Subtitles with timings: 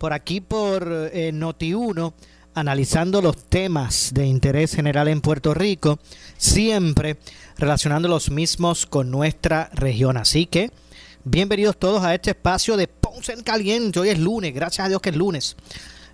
[0.00, 2.14] por aquí por eh, Noti1,
[2.54, 5.98] analizando los temas de interés general en Puerto Rico,
[6.38, 7.18] siempre
[7.58, 10.16] relacionando los mismos con nuestra región.
[10.16, 10.70] Así que,
[11.24, 14.00] bienvenidos todos a este espacio de Ponce en Caliente.
[14.00, 15.54] Hoy es lunes, gracias a Dios que es lunes.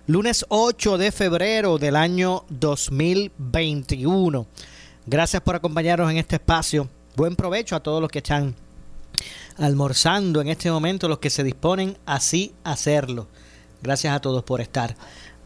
[0.05, 4.47] Lunes 8 de febrero del año 2021.
[5.05, 6.89] Gracias por acompañarnos en este espacio.
[7.15, 8.53] Buen provecho a todos los que están
[9.55, 13.27] almorzando en este momento, los que se disponen así a hacerlo.
[13.81, 14.95] Gracias a todos por estar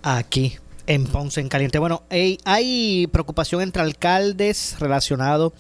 [0.04, 1.80] aquí en Ponce en Caliente.
[1.80, 5.54] Bueno, hay, preocupación entre alcaldes relacionado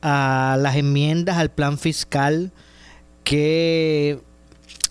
[0.00, 2.52] a las enmiendas al plan fiscal
[3.24, 4.20] que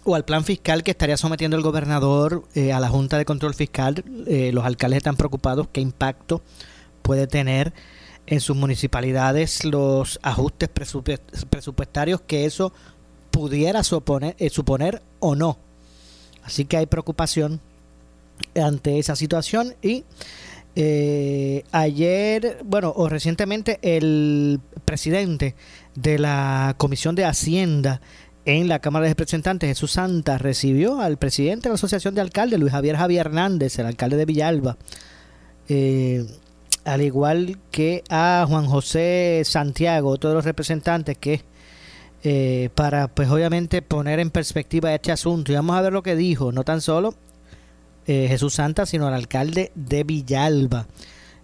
[0.04, 3.54] o al plan fiscal que estaría sometiendo el gobernador eh, a la Junta de Control
[3.54, 4.04] Fiscal.
[4.28, 6.42] Eh, los alcaldes están preocupados qué impacto
[7.02, 7.74] puede tener
[8.28, 12.72] en sus municipalidades los ajustes presupuestarios que eso
[13.32, 15.58] pudiera suponer, eh, suponer o no.
[16.44, 17.60] Así que hay preocupación
[18.56, 20.04] ante esa situación y
[20.76, 25.56] eh, ayer, bueno, o recientemente el presidente
[25.96, 28.02] de la Comisión de Hacienda
[28.46, 32.60] en la Cámara de Representantes, Jesús Santa, recibió al presidente de la Asociación de Alcaldes,
[32.60, 34.78] Luis Javier Javier Hernández, el alcalde de Villalba.
[35.70, 36.26] Eh,
[36.86, 41.44] al igual que a Juan José Santiago, todos los representantes que
[42.24, 46.16] eh, para pues obviamente poner en perspectiva este asunto y vamos a ver lo que
[46.16, 47.16] dijo, no tan solo
[48.08, 50.88] eh, Jesús Santa, sino el alcalde de Villalba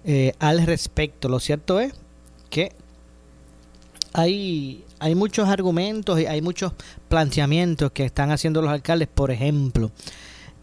[0.03, 1.29] eh, al respecto.
[1.29, 1.93] Lo cierto es
[2.49, 2.71] que
[4.13, 6.73] hay, hay muchos argumentos y hay muchos
[7.09, 9.91] planteamientos que están haciendo los alcaldes, por ejemplo,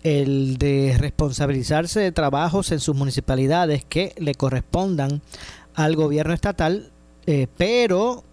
[0.02, 5.22] el de responsabilizarse de trabajos en sus municipalidades que le correspondan
[5.74, 6.90] al gobierno estatal,
[7.26, 8.24] eh, pero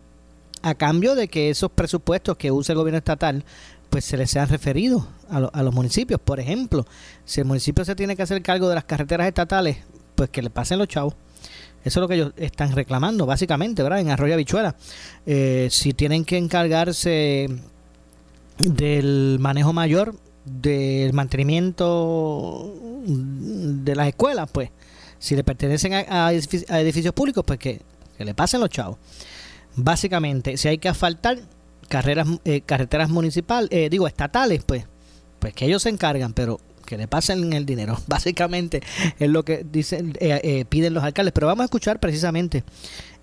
[0.61, 3.43] a cambio de que esos presupuestos que usa el gobierno estatal
[3.89, 6.19] pues se les sean referidos a, a, los municipios.
[6.19, 6.85] Por ejemplo,
[7.25, 9.79] si el municipio se tiene que hacer cargo de las carreteras estatales,
[10.15, 11.15] pues que le pasen los chavos.
[11.83, 13.99] Eso es lo que ellos están reclamando, básicamente, ¿verdad?
[13.99, 14.75] En Arroyo Habichuela.
[15.25, 17.47] Eh, si tienen que encargarse
[18.59, 22.73] del manejo mayor, del mantenimiento
[23.03, 24.69] de las escuelas, pues,
[25.17, 27.81] si le pertenecen a, a edificios públicos, pues que,
[28.17, 28.97] que, le pasen los chavos.
[29.75, 31.39] Básicamente, si hay que asfaltar
[31.87, 34.85] carreras, eh, carreteras municipales, eh, digo, estatales, pues,
[35.39, 37.97] pues que ellos se encargan, pero que le pasen el dinero.
[38.07, 38.81] Básicamente
[39.19, 41.33] es lo que dicen, eh, piden los alcaldes.
[41.33, 42.63] Pero vamos a escuchar precisamente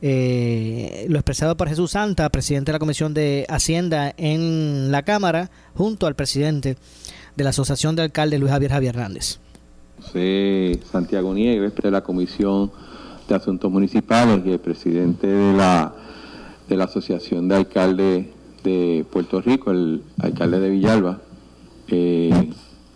[0.01, 6.07] lo expresado por Jesús Santa, presidente de la Comisión de Hacienda en la Cámara, junto
[6.07, 6.77] al presidente
[7.35, 9.41] de la Asociación de Alcaldes, Luis Javier Javier Hernández.
[10.01, 12.71] José Santiago Nieves, de la Comisión
[13.29, 15.93] de Asuntos Municipales y el presidente de la,
[16.69, 18.27] de la Asociación de Alcaldes
[18.63, 21.21] de Puerto Rico, el alcalde de Villalba,
[21.89, 22.51] eh,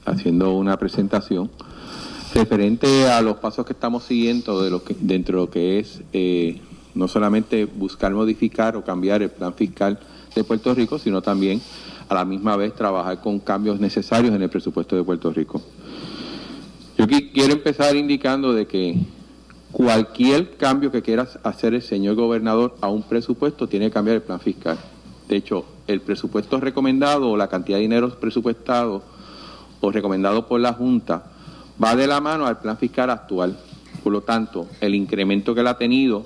[0.04, 1.50] haciendo una presentación
[2.34, 6.02] referente a los pasos que estamos siguiendo de lo que, dentro de lo que es
[6.12, 6.60] eh,
[6.94, 9.98] no solamente buscar modificar o cambiar el plan fiscal
[10.34, 11.60] de Puerto Rico, sino también
[12.08, 15.62] a la misma vez trabajar con cambios necesarios en el presupuesto de Puerto Rico.
[16.98, 18.98] Yo quiero empezar indicando de que
[19.72, 24.22] cualquier cambio que quiera hacer el señor gobernador a un presupuesto tiene que cambiar el
[24.22, 24.78] plan fiscal.
[25.28, 29.02] De hecho, el presupuesto recomendado o la cantidad de dinero presupuestado
[29.80, 31.24] o recomendado por la Junta
[31.82, 33.58] va de la mano al plan fiscal actual.
[34.04, 36.24] Por lo tanto, el incremento que él ha tenido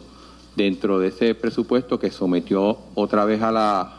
[0.57, 3.93] dentro de ese presupuesto que sometió otra vez a la...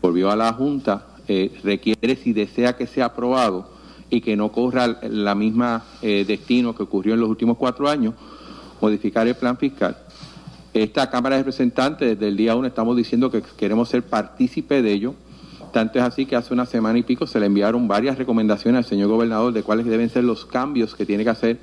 [0.00, 3.79] Volvió a la Junta, eh, requiere, si desea que sea aprobado
[4.10, 8.14] y que no corra la misma eh, destino que ocurrió en los últimos cuatro años,
[8.80, 9.96] modificar el plan fiscal.
[10.74, 14.92] Esta Cámara de Representantes, desde el día uno estamos diciendo que queremos ser partícipe de
[14.92, 15.14] ello.
[15.72, 18.84] Tanto es así que hace una semana y pico se le enviaron varias recomendaciones al
[18.84, 21.60] señor gobernador de cuáles deben ser los cambios que tiene que hacer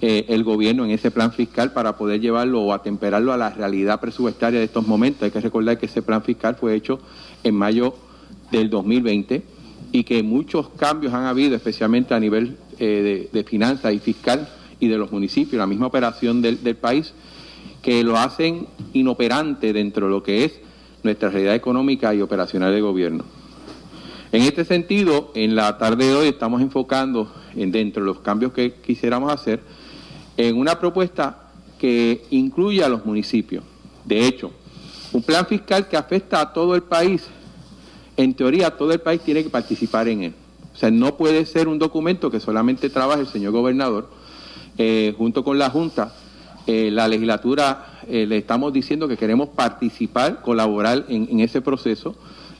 [0.00, 4.00] eh, el gobierno en ese plan fiscal para poder llevarlo o atemperarlo a la realidad
[4.00, 5.24] presupuestaria de estos momentos.
[5.24, 7.00] Hay que recordar que ese plan fiscal fue hecho
[7.42, 7.94] en mayo
[8.52, 9.57] del 2020
[9.92, 14.48] y que muchos cambios han habido, especialmente a nivel eh, de, finanzas y fiscal
[14.80, 17.12] y de los municipios, la misma operación del, del país,
[17.82, 20.60] que lo hacen inoperante dentro de lo que es
[21.02, 23.24] nuestra realidad económica y operacional del gobierno.
[24.30, 28.52] En este sentido, en la tarde de hoy estamos enfocando en dentro de los cambios
[28.52, 29.60] que quisiéramos hacer
[30.36, 31.48] en una propuesta
[31.78, 33.64] que incluye a los municipios.
[34.04, 34.52] De hecho,
[35.12, 37.26] un plan fiscal que afecta a todo el país,
[38.18, 40.34] en teoría todo el país tiene que participar en él.
[40.74, 44.10] O sea, no puede ser un documento que solamente trabaje el señor gobernador
[44.76, 46.12] eh, junto con la Junta.
[46.66, 52.16] Eh, la legislatura eh, le estamos diciendo que queremos participar, colaborar en, ese proceso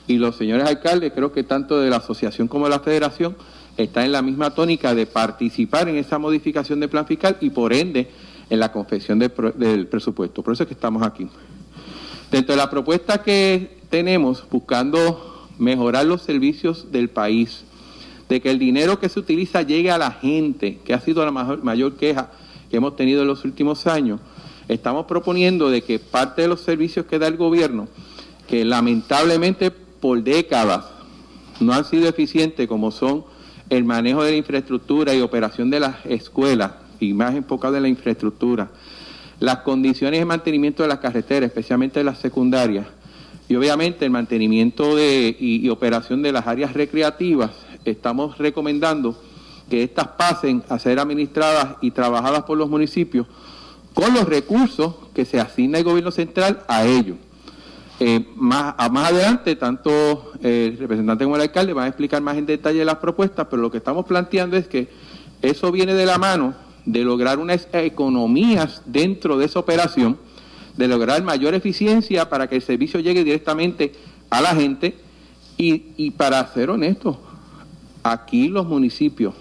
[0.07, 3.35] y los señores alcaldes, creo que tanto de la asociación como de la federación,
[3.75, 7.73] está en la misma tónica de participar en esa modificación del plan fiscal y por
[7.73, 8.09] ende
[8.49, 10.41] en la confección del, presupuesto.
[10.41, 11.27] Por eso es que estamos aquí.
[12.31, 15.29] Dentro de la propuesta que tenemos, buscando
[15.59, 17.63] mejorar los servicios del país,
[18.29, 21.31] de que el dinero que se utiliza llegue a la gente, que ha sido la
[21.31, 22.31] mayor, queja
[22.69, 24.19] que hemos tenido en los últimos años,
[24.67, 27.87] estamos proponiendo de que parte de los servicios que da el gobierno,
[28.47, 30.85] que lamentablemente por décadas
[31.59, 33.25] no han sido eficientes como son
[33.69, 37.89] el manejo de la infraestructura y operación de las escuelas, y más enfocado en la
[37.89, 38.69] infraestructura,
[39.39, 42.85] las condiciones de mantenimiento de las carreteras, especialmente las secundarias,
[43.49, 47.49] y obviamente el mantenimiento de, y, operación de las áreas recreativas,
[47.83, 49.19] estamos recomendando
[49.67, 53.25] que éstas pasen a ser administradas y trabajadas por los municipios
[53.95, 57.17] con los recursos que se asigna el gobierno central a ellos.
[57.99, 62.45] Eh, más, más adelante, tanto el representante como el alcalde van a explicar más en
[62.45, 64.89] detalle las propuestas, pero lo que estamos planteando es que
[65.41, 66.53] eso viene de la mano
[66.85, 70.17] de lograr unas economías dentro de esa operación,
[70.79, 73.91] de lograr mayor eficiencia para que el servicio llegue directamente
[74.29, 74.95] a la gente
[75.57, 77.17] y, y para ser honestos,
[78.01, 79.33] aquí los municipios,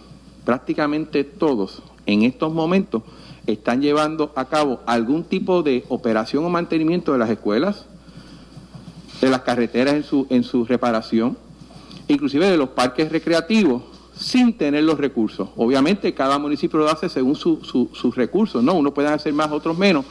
[0.44, 3.05] prácticamente todos, en estos momentos,
[3.46, 7.87] están llevando a cabo algún tipo de operación o mantenimiento de las escuelas,
[9.20, 11.38] de las carreteras en su, en su reparación,
[12.08, 13.85] inclusive de los parques recreativos,
[14.19, 15.50] sin tener los recursos.
[15.56, 18.75] Obviamente cada municipio lo hace según sus recursos, ¿no?
[18.75, 20.05] Uno puede hacer más, otros menos,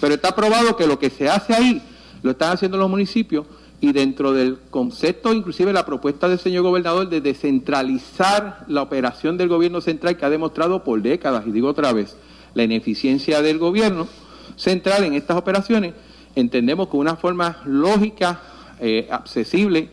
[0.00, 1.82] pero está probado que lo que se hace ahí
[2.22, 3.46] lo están haciendo los municipios
[3.80, 9.48] y dentro del concepto, inclusive la propuesta del señor gobernador de descentralizar la operación del
[9.48, 12.16] gobierno central que ha demostrado por décadas, y digo otra vez,
[12.54, 14.08] la ineficiencia del gobierno
[14.56, 15.94] central en estas operaciones,
[16.34, 18.40] entendemos que una forma lógica,
[18.80, 19.90] eh, accesible,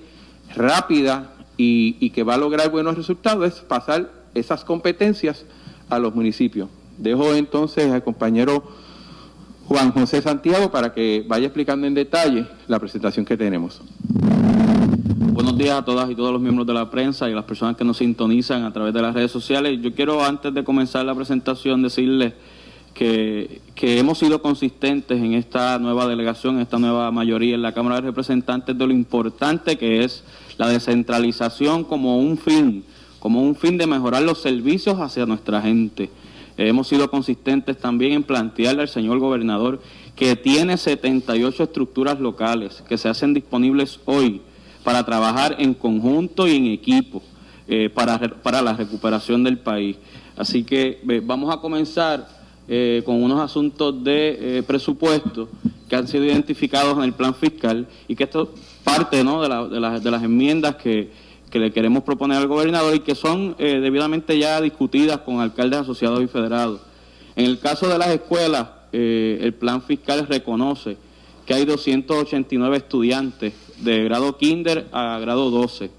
[0.56, 5.46] rápida y, que va a lograr buenos resultados es pasar esas competencias
[5.90, 6.70] a los municipios.
[6.98, 8.64] Dejo entonces al compañero
[9.68, 13.82] Juan José Santiago para que vaya explicando en detalle la presentación que tenemos.
[15.34, 17.84] Buenos días a todas y todos los miembros de la prensa y las personas que
[17.84, 19.80] nos sintonizan a través de las redes sociales.
[19.82, 22.34] Yo quiero, antes de comenzar la presentación, decirles
[22.94, 27.96] que, hemos sido consistentes en esta nueva delegación, en esta nueva mayoría en la Cámara
[27.96, 30.24] de Representantes de lo importante que es
[30.58, 32.86] la descentralización como un fin,
[33.20, 36.10] como un fin de mejorar los servicios hacia nuestra gente.
[36.58, 39.82] Hemos sido consistentes también en plantearle al señor gobernador
[40.16, 44.42] que tiene 78 estructuras locales que se hacen disponibles hoy
[44.84, 47.22] para trabajar en conjunto y en equipo
[47.68, 49.98] eh, para, para la recuperación del país.
[50.38, 52.28] Así que vamos a comenzar
[52.68, 55.50] eh, con unos asuntos de eh, presupuesto
[55.90, 58.54] que han sido identificados en el plan fiscal y que esto
[58.84, 59.42] parte ¿no?
[59.42, 61.12] de, la, de, las, de las enmiendas que,
[61.50, 65.82] que, le queremos proponer al gobernador y que son eh, debidamente ya discutidas con alcaldes
[65.82, 66.82] asociados y federados.
[67.36, 70.96] En el caso de las escuelas, el plan fiscal reconoce
[71.46, 75.92] que hay 289 estudiantes de grado kinder a grado 12.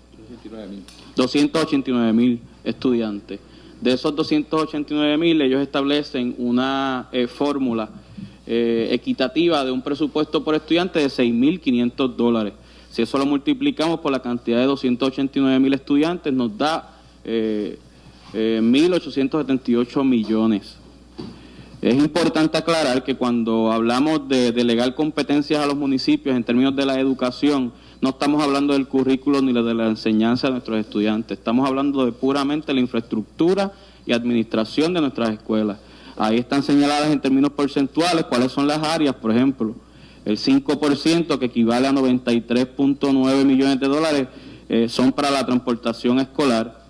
[1.15, 3.41] 289 mil estudiantes.
[3.81, 7.89] De esos 289 mil, ellos establecen una eh, fórmula
[8.47, 12.55] eh, equitativa de un presupuesto por estudiante de 6.500 dólares.
[12.97, 17.79] Si eso lo multiplicamos por la cantidad de 289 mil estudiantes, nos da eh,
[18.33, 20.79] 1.878 millones.
[21.83, 26.87] Es importante aclarar que cuando hablamos de delegar competencias a los municipios en términos de
[26.87, 31.69] la educación, no estamos hablando del currículo ni de la enseñanza de nuestros estudiantes, estamos
[31.69, 33.75] hablando de puramente la infraestructura
[34.07, 35.77] y administración de nuestras escuelas.
[36.17, 39.75] Ahí están señaladas en términos porcentuales cuáles son las áreas, por ejemplo,
[40.27, 44.29] el 5% que equivale a 93.9 millones de dólares
[44.69, 46.85] eh, son para la transportación escolar,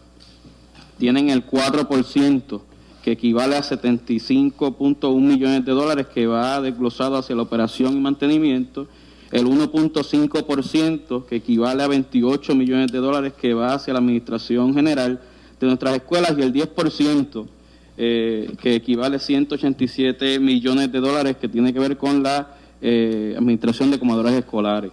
[0.98, 2.62] tienen el 4%
[3.02, 8.88] que equivale a 75.1 millones de dólares que va desglosado hacia la operación y mantenimiento,
[9.30, 15.20] el 1.5% que equivale a 28 millones de dólares que va hacia la administración general
[15.60, 16.34] de nuestras escuelas.
[16.38, 17.46] Y el 10%
[17.98, 23.34] eh, que equivale a 187 millones de dólares que tiene que ver con la eh,
[23.36, 24.92] administración de comedores escolares.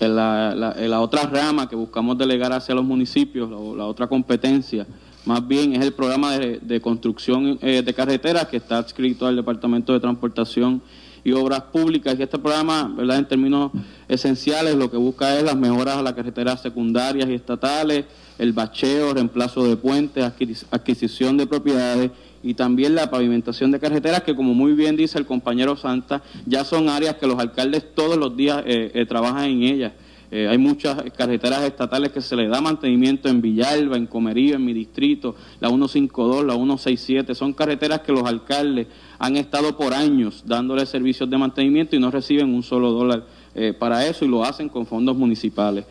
[0.00, 4.86] La, la, otra rama que buscamos delegar hacia los municipios, la, otra competencia,
[5.24, 9.94] más bien es el programa de, construcción eh, de carreteras que está adscrito al Departamento
[9.94, 10.82] de Transportación
[11.24, 12.16] y Obras Públicas.
[12.18, 13.18] Y este programa, ¿verdad?
[13.18, 13.72] en términos
[14.08, 18.04] esenciales, lo que busca es las mejoras a las carreteras secundarias y estatales,
[18.38, 20.22] el bacheo, reemplazo de puentes,
[20.70, 22.10] adquisición de propiedades
[22.44, 26.62] y también la pavimentación de carreteras, que como muy bien dice el compañero Santa, ya
[26.62, 29.92] son áreas que los alcaldes todos los días eh, eh, trabajan en ellas.
[30.30, 34.64] Eh, hay muchas carreteras estatales que se le da mantenimiento en Villalba, en Comerío, en
[34.64, 37.34] mi distrito, la 152, la 167.
[37.34, 42.10] Son carreteras que los alcaldes han estado por años dándole servicios de mantenimiento y no
[42.10, 43.24] reciben un solo dólar
[43.78, 45.84] para eso y lo hacen con fondos municipales.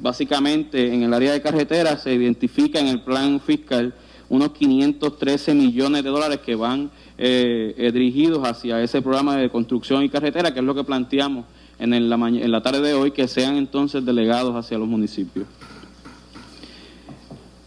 [0.00, 3.92] básicamente, en el área de carreteras se identifica en el plan fiscal
[4.28, 10.02] unos 513 millones de dólares que van eh, eh, dirigidos hacia ese programa de construcción
[10.02, 11.44] y carretera, que es lo que planteamos
[11.78, 15.46] en, la, en la tarde de hoy, que sean entonces delegados hacia los municipios.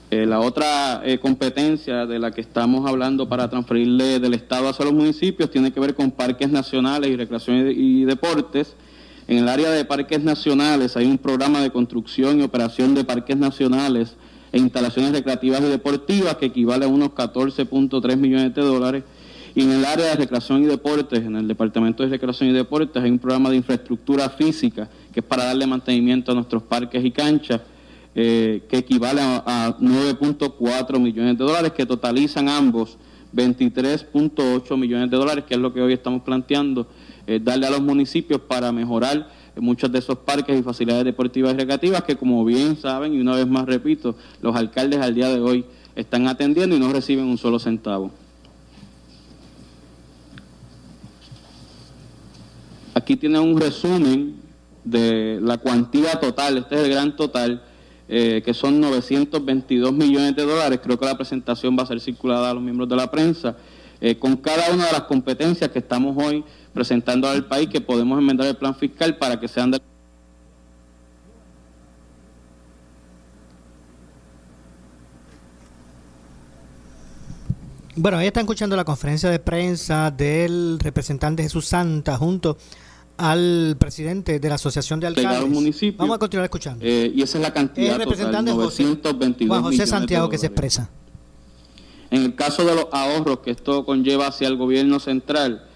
[0.10, 4.94] Eh, la otra competencia de la que estamos hablando para transferirle del Estado hacia los
[4.94, 8.76] municipios tiene que ver con parques nacionales y recreación y deportes.
[9.28, 13.36] En el área de parques nacionales hay un programa de construcción y operación de parques
[13.36, 14.16] nacionales
[14.52, 19.04] e instalaciones recreativas y deportivas, que equivale a unos 14.3 millones de dólares.
[19.56, 23.02] Y en el área de recreación y deportes, en el Departamento de Recreación y Deportes,
[23.02, 27.10] hay un programa de infraestructura física que es para darle mantenimiento a nuestros parques y
[27.10, 27.62] canchas,
[28.14, 32.98] eh, que equivale a, 9.4 millones de dólares, que totalizan ambos
[33.34, 36.88] 23.8 millones de dólares, que es lo que hoy estamos planteando,
[37.26, 39.28] eh, darle a los municipios para mejorar
[39.60, 43.36] muchos de esos parques y facilidades deportivas y recreativas que, como bien saben, y una
[43.36, 47.38] vez más repito, los alcaldes al día de hoy están atendiendo y no reciben un
[47.38, 48.12] solo centavo.
[52.94, 54.36] Aquí tiene un resumen
[54.84, 57.64] de la cuantía total, este es el gran total,
[58.10, 60.80] eh, que son 922 millones de dólares.
[60.82, 63.58] Creo que la presentación va a ser circulada a los miembros de la prensa,
[64.00, 66.44] eh, con cada una de las competencias que estamos hoy
[66.78, 69.82] presentando al país que podemos enmendar el plan fiscal para que sean de
[77.96, 82.56] Bueno, ahí están escuchando la conferencia de prensa del representante Jesús Santa junto
[83.18, 85.96] al presidente de la Asociación de Alcaldes.
[85.98, 86.86] Vamos a continuar escuchando.
[86.86, 90.46] Eh, y esa es la cantidad el representante total, 922 Juan José Santiago que se
[90.46, 90.92] expresa.
[92.12, 95.68] En el caso de los ahorros que esto conlleva hacia el gobierno central,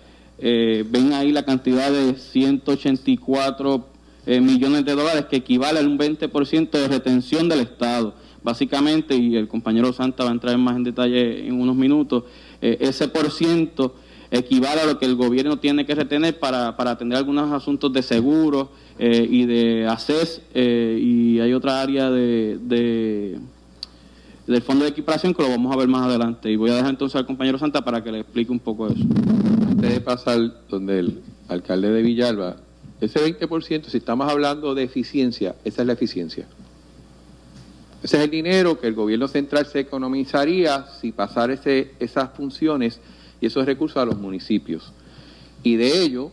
[0.41, 3.86] eh, ven ahí la cantidad de 184
[4.25, 8.15] eh, millones de dólares que equivale a un 20% de retención del Estado.
[8.43, 12.24] Básicamente, y el compañero Santa va a entrar más en detalle en unos minutos,
[12.60, 13.93] eh, ese por ciento
[14.31, 18.01] equivale a lo que el gobierno tiene que retener para, para atender algunos asuntos de
[18.01, 23.39] seguro y de ACES y hay otra área de
[24.48, 26.51] del fondo de equiparación que lo vamos a ver más adelante.
[26.51, 29.03] Y voy a dejar entonces al compañero Santa para que le explique un poco eso.
[29.67, 32.57] Antes de pasar donde el alcalde de Villalba,
[33.00, 36.48] ese 20%, si estamos hablando de eficiencia, esa es la eficiencia.
[38.03, 43.00] Ese es el dinero que el gobierno central se economizaría si pasara ese, esas funciones
[43.39, 44.91] y esos recursos a los municipios.
[45.63, 46.31] Y de ello,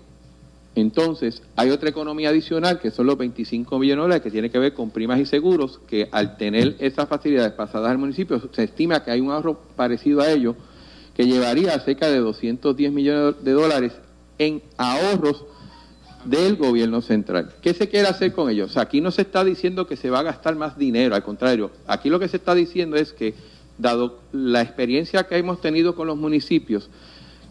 [0.81, 4.59] entonces, hay otra economía adicional que son los 25 millones de dólares que tiene que
[4.59, 9.03] ver con primas y seguros, que al tener esas facilidades pasadas al municipio, se estima
[9.03, 10.57] que hay un ahorro parecido a ello,
[11.15, 13.93] que llevaría a cerca de 210 millones de dólares
[14.39, 15.45] en ahorros
[16.25, 17.55] del gobierno central.
[17.63, 18.77] ¿Qué se quiere hacer con ellos?
[18.77, 22.11] aquí no se está diciendo que se va a gastar más dinero, al contrario, aquí
[22.11, 23.35] lo que se está diciendo es que,
[23.79, 26.91] dado la experiencia que hemos tenido con los municipios,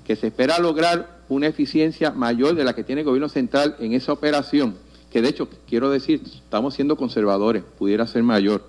[0.08, 3.92] que se espera lograr una eficiencia mayor de la que tiene el gobierno central en
[3.92, 4.78] esa operación,
[5.12, 8.64] que de hecho, quiero decir, estamos siendo conservadores, pudiera ser mayor.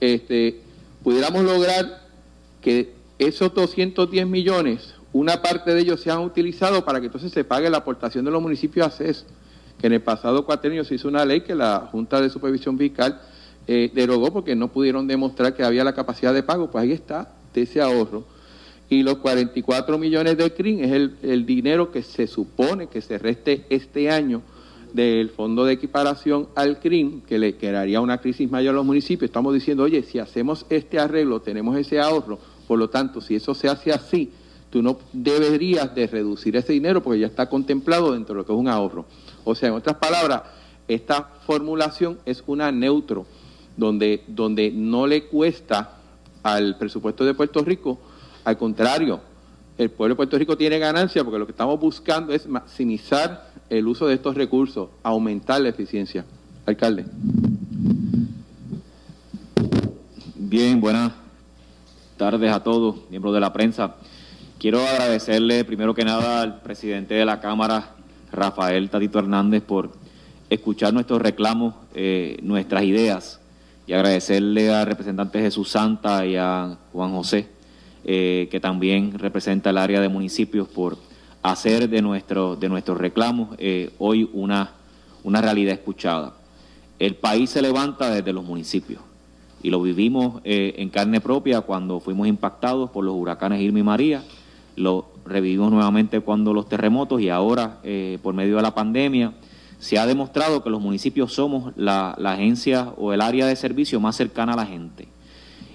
[0.00, 0.60] Este,
[1.04, 2.02] pudiéramos lograr
[2.60, 7.70] que esos 210 millones, una parte de ellos sean utilizados para que entonces se pague
[7.70, 9.26] la aportación de los municipios a CES,
[9.80, 12.76] que en el pasado cuatro años se hizo una ley que la Junta de Supervisión
[12.76, 13.20] Fiscal
[13.68, 17.30] eh, derogó porque no pudieron demostrar que había la capacidad de pago, pues ahí está,
[17.54, 18.39] de ese ahorro
[18.90, 20.90] y los 44 millones de CRIM es
[21.22, 24.42] el, dinero que se supone que se reste este año
[24.92, 29.28] del fondo de equiparación al CRIM, que le crearía una crisis mayor a los municipios,
[29.28, 33.54] estamos diciendo, oye, si hacemos este arreglo, tenemos ese ahorro, por lo tanto, si eso
[33.54, 34.32] se hace así,
[34.70, 38.52] tú no deberías de reducir ese dinero porque ya está contemplado dentro de lo que
[38.52, 39.06] es un ahorro.
[39.44, 40.42] O sea, en otras palabras,
[40.88, 43.24] esta formulación es una neutro,
[43.76, 45.98] donde, donde no le cuesta
[46.42, 48.00] al presupuesto de Puerto Rico,
[48.44, 49.20] al contrario,
[49.78, 53.86] el pueblo de Puerto Rico tiene ganancia porque lo que estamos buscando es maximizar el
[53.86, 56.24] uso de estos recursos, aumentar la eficiencia.
[56.66, 57.04] Alcalde.
[60.36, 61.12] Bien, buenas
[62.16, 63.94] tardes a todos, miembros de la prensa.
[64.58, 67.94] Quiero agradecerle primero que nada al presidente de la Cámara,
[68.30, 69.92] Rafael Tatito Hernández, por
[70.50, 73.40] escuchar nuestros reclamos, eh, nuestras ideas,
[73.86, 77.48] y agradecerle al representante Jesús Santa y a Juan José,
[78.04, 80.98] eh, que también representa el área de municipios, por
[81.42, 84.72] hacer de, nuestro, de nuestros reclamos eh, hoy una,
[85.24, 86.34] una realidad escuchada.
[86.98, 89.00] El país se levanta desde los municipios
[89.62, 94.22] y lo vivimos en carne propia cuando fuimos impactados por los huracanes Irma y María
[94.80, 99.32] lo revivimos nuevamente cuando los terremotos y ahora eh, por medio de la pandemia
[99.78, 104.16] se ha demostrado que los municipios somos la, agencia o el área de servicio más
[104.16, 105.08] cercana a la gente.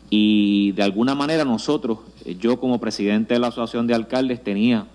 [0.09, 4.87] Y de alguna manera nosotros, eh, yo como presidente de la Asociación de Alcaldes tenía,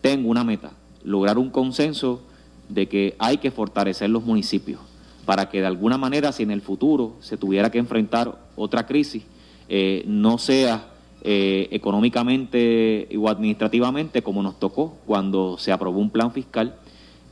[0.00, 0.72] tengo una meta,
[1.04, 2.22] lograr un consenso
[2.68, 4.80] de que hay que fortalecer los municipios
[5.24, 9.24] para que de alguna manera si en el futuro se tuviera que enfrentar otra crisis,
[9.68, 10.88] eh, no sea
[11.20, 16.76] eh, económicamente o administrativamente como nos tocó cuando se aprobó un plan fiscal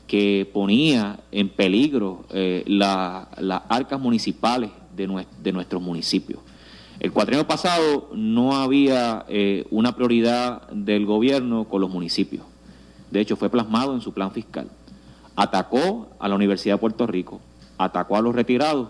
[0.06, 6.40] que ponía en peligro eh, las arcas municipales de, de, nuestros municipios.
[6.98, 12.44] El cuatrienio pasado no había eh, una prioridad del gobierno con los municipios.
[13.10, 14.68] De hecho, fue plasmado en su plan fiscal.
[15.36, 17.40] Atacó a la Universidad de Puerto Rico,
[17.76, 18.88] atacó a los retirados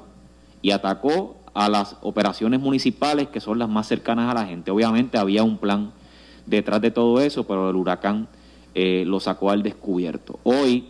[0.63, 4.71] y atacó a las operaciones municipales que son las más cercanas a la gente.
[4.71, 5.91] Obviamente había un plan
[6.47, 8.29] detrás de todo eso, pero el huracán
[8.75, 10.39] eh, lo sacó al descubierto.
[10.45, 10.89] Hoy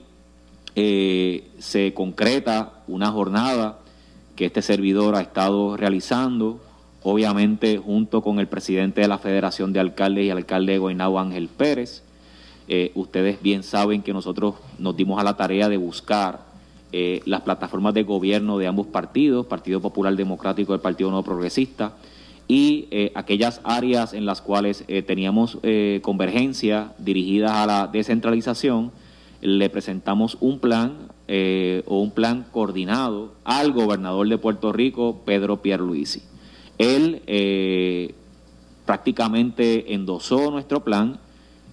[0.74, 3.78] eh, se concreta una jornada
[4.34, 6.60] que este servidor ha estado realizando,
[7.08, 11.46] obviamente junto con el presidente de la Federación de Alcaldes y alcalde de Guaynabo, Ángel
[11.46, 12.02] Pérez.
[12.66, 16.40] Eh, ustedes bien saben que nosotros nos dimos a la tarea de buscar
[16.90, 21.24] eh, las plataformas de gobierno de ambos partidos, Partido Popular Democrático y el Partido Nuevo
[21.24, 21.92] Progresista,
[22.48, 25.58] y eh, aquellas áreas en las cuales teníamos
[26.02, 28.90] convergencia dirigidas a la descentralización,
[29.40, 31.08] le presentamos un plan
[31.86, 36.22] o un plan coordinado al gobernador de Puerto Rico, Pedro Pierluisi.
[36.78, 38.12] Él
[38.84, 41.18] prácticamente endosó nuestro plan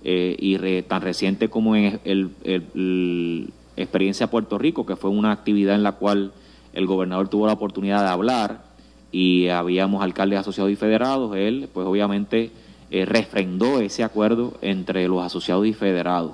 [0.03, 5.93] y tan reciente como en el experiencia Puerto Rico, que fue una actividad en la
[5.93, 6.31] cual
[6.73, 8.63] el gobernador tuvo la oportunidad de hablar
[9.11, 12.51] y habíamos alcaldes asociados y federados, él pues obviamente
[12.89, 16.33] eh, refrendó ese acuerdo entre los asociados y federados.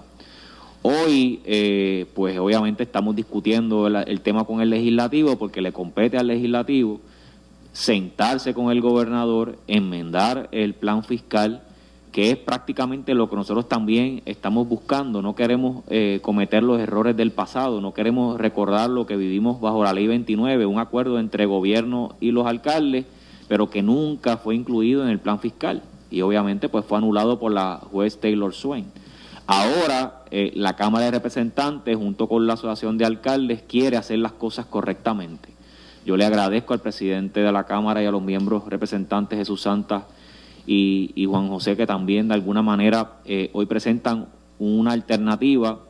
[0.81, 6.27] Hoy eh, pues obviamente estamos discutiendo el tema con el legislativo porque le compete al
[6.27, 7.01] legislativo
[7.73, 11.63] sentarse con el gobernador, enmendar el plan fiscal
[12.11, 15.21] que es prácticamente lo que nosotros también estamos buscando.
[15.21, 19.83] No queremos eh, cometer los errores del pasado, no queremos recordar lo que vivimos bajo
[19.83, 23.05] la ley 29, un acuerdo entre gobierno y los alcaldes,
[23.47, 27.51] pero que nunca fue incluido en el plan fiscal y obviamente pues fue anulado por
[27.51, 28.85] la juez Taylor Swain.
[29.45, 34.31] Ahora eh, la Cámara de Representantes junto con la Asociación de Alcaldes quiere hacer las
[34.33, 35.48] cosas correctamente.
[36.09, 40.07] Yo le agradezco al presidente de la Cámara y a los miembros representantes Jesús Santa
[40.65, 44.25] y, Juan José, que también de alguna manera eh, hoy presentan
[44.57, 45.81] una alternativa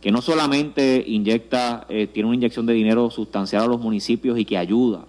[0.00, 4.46] que no solamente inyecta, eh, tiene una inyección de dinero sustancial a los municipios y
[4.46, 5.00] que ayuda.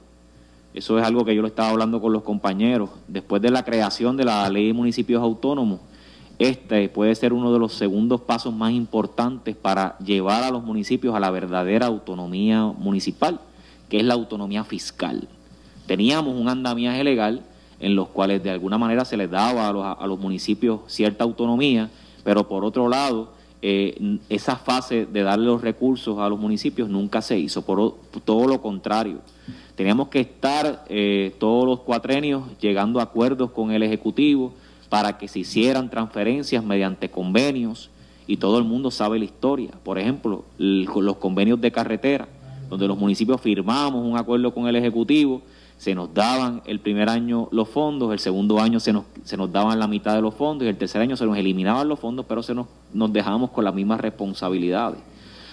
[0.73, 2.89] Eso es algo que yo lo estaba hablando con los compañeros.
[3.07, 5.79] Después de la creación de la ley de municipios autónomos,
[6.37, 11.15] este puede ser uno de los segundos pasos más importantes para llevar a los municipios
[11.15, 13.39] a la verdadera autonomía municipal,
[13.89, 15.27] que es la autonomía fiscal.
[15.87, 17.41] Teníamos un andamiaje legal
[17.79, 21.23] en los cuales de alguna manera se les daba a los, a los municipios cierta
[21.23, 21.89] autonomía,
[22.23, 27.21] pero por otro lado, eh, esa fase de darle los recursos a los municipios nunca
[27.21, 29.19] se hizo, por, todo lo contrario.
[29.75, 34.53] Teníamos que estar eh, todos los cuatrenios llegando a acuerdos con el Ejecutivo
[34.87, 37.89] para que se hicieran transferencias mediante convenios
[38.27, 39.71] y todo el mundo sabe la historia.
[39.83, 42.27] Por ejemplo, los convenios de carretera,
[42.69, 45.41] donde los municipios firmamos un acuerdo con el Ejecutivo
[45.79, 49.49] se nos daban el primer año los fondos, el segundo año se nos, se nos
[49.49, 52.25] daban la mitad de los fondos y el tercer año se nos eliminaban los fondos,
[52.27, 54.99] pero se nos, nos dejábamos con las mismas responsabilidades.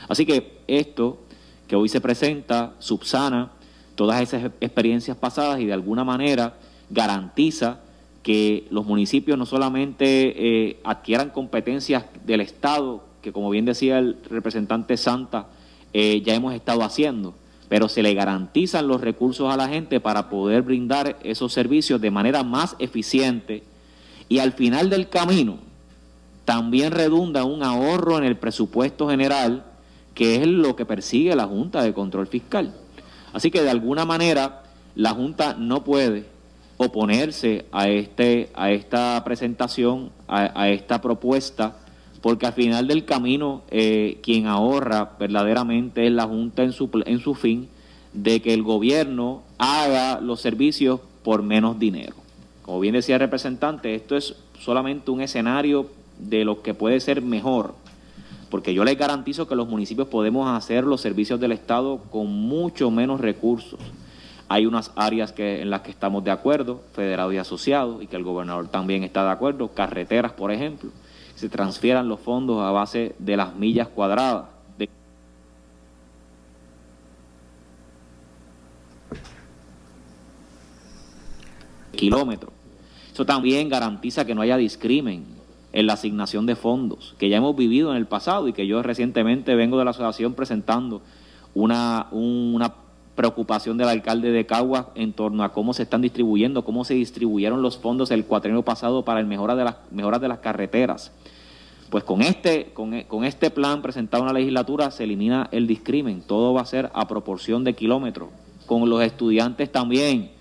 [0.08, 1.18] Así que esto
[1.68, 3.52] que hoy se presenta subsana
[3.94, 6.54] todas esas experiencias pasadas y de alguna manera
[6.90, 7.78] garantiza
[8.24, 14.16] que los municipios no solamente eh, adquieran competencias del Estado, que como bien decía el
[14.28, 15.46] representante Santa,
[15.92, 17.34] eh, ya hemos estado haciendo,
[17.68, 22.10] pero se le garantizan los recursos a la gente para poder brindar esos servicios de
[22.10, 23.62] manera más eficiente
[24.28, 25.58] y al final del camino
[26.44, 29.64] también redunda un ahorro en el presupuesto general,
[30.14, 32.72] que es lo que persigue la Junta de Control Fiscal.
[33.32, 34.62] Así que de alguna manera
[34.94, 36.24] la Junta no puede
[36.76, 41.76] oponerse a, este, a esta presentación, a, esta propuesta,
[42.20, 47.18] porque al final del camino eh, quien ahorra verdaderamente es la Junta en su, en
[47.20, 47.68] su fin
[48.12, 52.14] de que el gobierno haga los servicios por menos dinero.
[52.62, 57.22] Como bien decía el representante, esto es solamente un escenario de lo que puede ser
[57.22, 57.74] mejor,
[58.50, 62.90] porque yo les garantizo que los municipios podemos hacer los servicios del Estado con mucho
[62.90, 63.78] menos recursos.
[64.48, 68.16] Hay unas áreas que, en las que estamos de acuerdo, federado y asociado, y que
[68.16, 70.90] el gobernador también está de acuerdo, carreteras, por ejemplo,
[71.36, 74.46] se transfieran los fondos a base de las millas cuadradas.
[74.78, 74.88] De
[81.92, 82.52] kilómetros.
[83.12, 85.24] Eso también garantiza que no haya discrimen
[85.72, 88.82] en la asignación de fondos, que ya hemos vivido en el pasado y que yo
[88.82, 91.02] recientemente vengo de la asociación presentando
[91.54, 92.72] una, una
[93.16, 97.62] preocupación del alcalde de Caguas en torno a cómo se están distribuyendo, cómo se distribuyeron
[97.62, 101.10] los fondos el cuatrienio pasado para el mejora de las mejoras de las carreteras.
[101.90, 106.20] Pues con este, con, con, este plan presentado en la legislatura se elimina el discrimen,
[106.20, 108.28] todo va a ser a proporción de kilómetros.
[108.66, 110.32] Con los estudiantes también.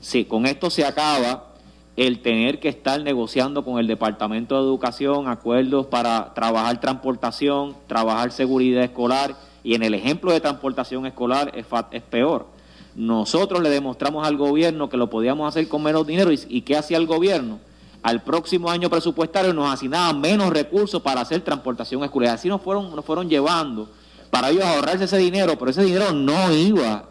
[0.00, 1.54] Si con esto se acaba
[1.96, 8.32] el tener que estar negociando con el Departamento de Educación acuerdos para trabajar transportación, trabajar
[8.32, 9.34] seguridad escolar
[9.66, 12.46] y en el ejemplo de transportación escolar es, es peor.
[12.94, 16.98] Nosotros le demostramos al gobierno que lo podíamos hacer con menos dinero y, ¿qué hacía
[16.98, 17.58] el gobierno?
[18.00, 22.36] Al próximo año presupuestario nos asignaban menos recursos para hacer transportación escolar.
[22.36, 23.88] Así nos fueron, nos fueron llevando
[24.30, 27.08] para ellos ahorrarse ese dinero, pero ese dinero no iba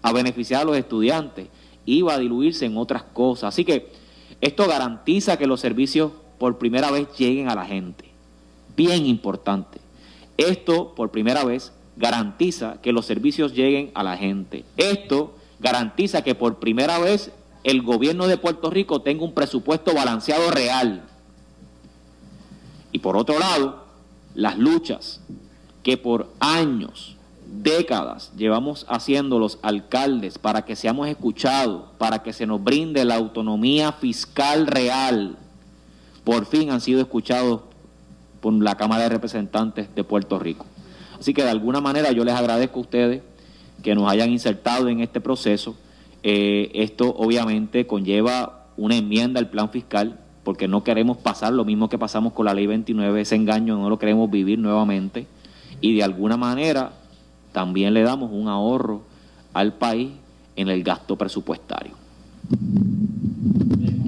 [0.00, 1.48] a beneficiar a los estudiantes,
[1.86, 3.48] iba a diluirse en otras cosas.
[3.52, 3.90] Así que
[4.40, 8.04] esto garantiza que los servicios por primera vez lleguen a la gente.
[8.76, 9.80] Bien importante.
[10.36, 14.64] Esto por primera vez garantiza que los servicios lleguen a la gente.
[14.76, 17.30] Esto garantiza que por primera vez
[17.64, 21.04] el gobierno de Puerto Rico tenga un presupuesto balanceado real.
[22.92, 23.84] Y por otro lado,
[24.34, 25.20] las luchas
[25.82, 32.46] que por años, décadas llevamos haciendo los alcaldes para que seamos escuchados, para que se
[32.46, 35.36] nos brinde la autonomía fiscal real,
[36.24, 37.60] por fin han sido escuchados
[38.40, 40.66] por la Cámara de Representantes de Puerto Rico.
[41.18, 43.22] Así que de alguna manera yo les agradezco a ustedes
[43.82, 45.76] que nos hayan insertado en este proceso.
[46.22, 51.88] Eh, esto obviamente conlleva una enmienda al plan fiscal porque no queremos pasar lo mismo
[51.88, 55.26] que pasamos con la ley 29, ese engaño no lo queremos vivir nuevamente
[55.80, 56.92] y de alguna manera
[57.52, 59.02] también le damos un ahorro
[59.52, 60.10] al país
[60.54, 61.92] en el gasto presupuestario.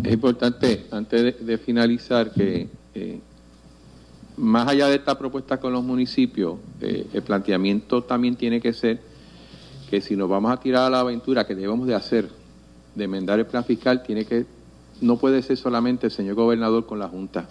[0.05, 3.21] Es importante, antes de, finalizar, que eh,
[4.39, 9.01] más allá de esta propuesta con los municipios, eh, el planteamiento también tiene que ser
[9.91, 12.29] que si nos vamos a tirar a la aventura que debemos de hacer,
[12.95, 14.47] de enmendar el plan fiscal, tiene que
[15.01, 17.49] no puede ser solamente el señor gobernador con la Junta.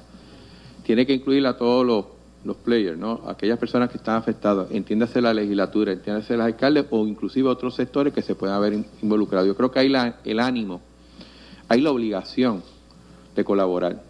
[0.84, 2.06] Tiene que incluir a todos los,
[2.43, 3.21] los players, ¿no?
[3.28, 8.13] Aquellas personas que están afectadas, entiéndase la legislatura, entiéndase los alcaldes o inclusive otros sectores
[8.13, 9.45] que se puedan haber involucrado.
[9.45, 10.82] Yo creo que hay la, el ánimo,
[11.67, 12.63] hay la obligación
[13.36, 14.07] de colaborar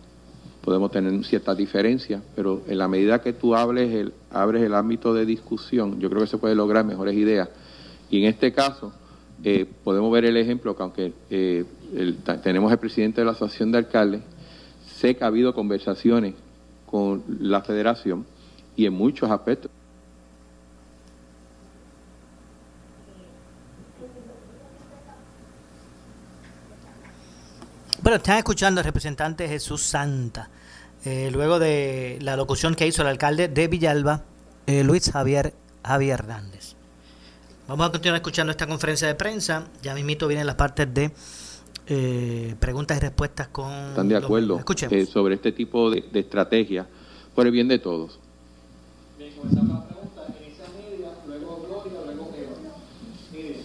[0.68, 5.14] podemos tener ciertas diferencias, pero en la medida que tú hables el, abres el ámbito
[5.14, 7.48] de discusión, yo creo que se puede lograr mejores ideas.
[8.10, 8.92] Y en este caso,
[9.46, 11.64] eh, podemos ver el ejemplo que aunque eh,
[12.44, 14.22] tenemos el presidente de la Asociación de Alcaldes,
[14.86, 16.34] sé que ha habido conversaciones
[16.86, 18.26] con la federación
[18.76, 19.72] y en muchos aspectos.
[28.08, 30.50] Bueno, están escuchando al representante Jesús Santa,
[31.04, 34.24] eh, luego de la locución que hizo el alcalde de Villalba,
[34.66, 36.76] eh, Luis Javier Javier Hernández.
[37.68, 39.68] Vamos a continuar escuchando esta conferencia de prensa.
[39.82, 41.12] Ya mismito vienen las partes de
[41.88, 43.70] eh, preguntas y respuestas con...
[43.90, 44.64] ¿Están de acuerdo
[45.12, 46.88] sobre este tipo de, de, estrategia
[47.36, 48.22] por el bien de todos?
[49.18, 50.22] Bien, comenzamos la pregunta.
[50.42, 52.56] Inicia media, luego Gloria, luego Eva.
[53.34, 53.64] Mire.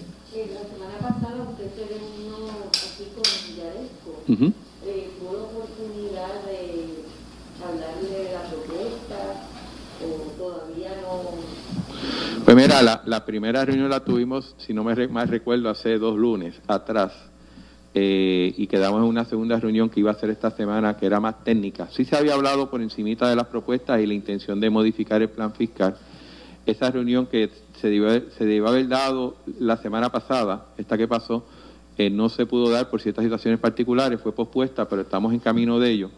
[0.53, 3.43] la semana pasada usted se reunió aquí con
[4.37, 4.53] Yaresco.
[12.45, 15.99] Pues mira, la, la primera reunión la tuvimos, si no me re- mal recuerdo, hace
[15.99, 17.12] dos lunes atrás.
[17.95, 21.21] eh, y quedamos en una segunda reunión que iba a ser esta semana, que era
[21.21, 21.88] más técnica.
[21.92, 25.29] Sí se había hablado por encimita de las propuestas y la intención de modificar el
[25.29, 25.97] plan fiscal.
[26.64, 31.45] Esa reunión que se debió, se debió haber dado la semana pasada, esta que pasó,
[31.99, 35.79] eh, no se pudo dar por ciertas situaciones particulares, fue pospuesta, pero estamos en camino
[35.79, 36.11] de ello.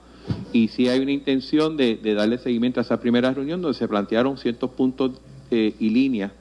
[0.53, 3.87] Y sí hay una intención de, de darle seguimiento a esa primera reunión donde se
[3.89, 5.13] plantearon ciertos puntos
[5.51, 6.33] eh, y líneas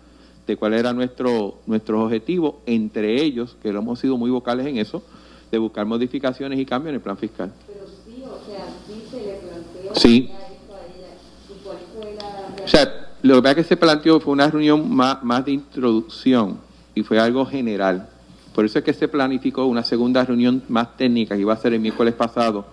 [0.48, 4.78] de cuál era nuestro nuestros objetivos, entre ellos, que lo hemos sido muy vocales en
[4.78, 5.04] eso,
[5.52, 7.52] de buscar modificaciones y cambios en el plan fiscal.
[7.67, 10.28] Pero sí, o sea, sí se le planteó Sí.
[10.28, 11.13] ya esto a ella.
[11.50, 14.50] ¿Y cuál fue la O sea, lo que pasa es que se planteó fue una
[14.50, 16.60] reunión más, más de introducción
[16.96, 18.10] y fue algo general.
[18.53, 21.73] Por eso es que se planificó una segunda reunión más técnica que iba a ser
[21.73, 22.65] el miércoles pasado,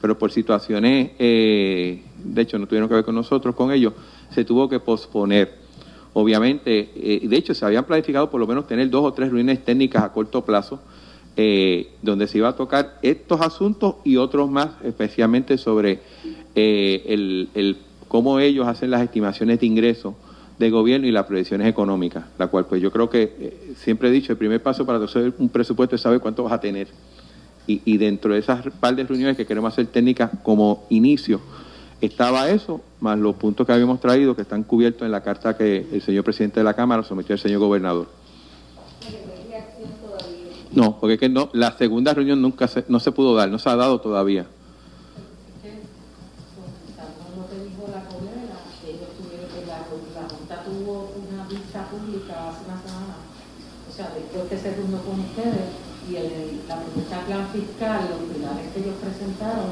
[0.00, 3.92] pero por situaciones, eh, de hecho no tuvieron que ver con nosotros, con ellos,
[4.30, 5.54] se tuvo que posponer.
[6.12, 9.64] Obviamente, eh, de hecho se habían planificado por lo menos tener dos o tres reuniones
[9.64, 10.80] técnicas a corto plazo,
[11.36, 16.00] eh, donde se iba a tocar estos asuntos y otros más, especialmente sobre
[16.56, 17.76] eh, el, el
[18.08, 20.14] cómo ellos hacen las estimaciones de ingresos
[20.58, 24.12] de gobierno y las proyecciones económicas, la cual pues yo creo que eh, siempre he
[24.12, 26.88] dicho, el primer paso para hacer un presupuesto es saber cuánto vas a tener.
[27.66, 31.40] Y, y dentro de esas par de reuniones que queremos hacer técnicas como inicio,
[32.00, 35.86] estaba eso, más los puntos que habíamos traído que están cubiertos en la carta que
[35.92, 38.06] el señor presidente de la Cámara sometió al señor gobernador.
[40.70, 43.58] No, porque es que no, la segunda reunión nunca se, no se pudo dar, no
[43.58, 44.46] se ha dado todavía.
[47.34, 51.88] Como te dijo la colega, que ellos tuvieron que la, la Junta tuvo una vista
[51.88, 53.16] pública hace una semana,
[53.88, 53.92] o
[54.48, 58.72] sea, después que se reunió con ustedes y el, la propuesta plan fiscal, los pilares
[58.72, 59.66] que ellos presentaron,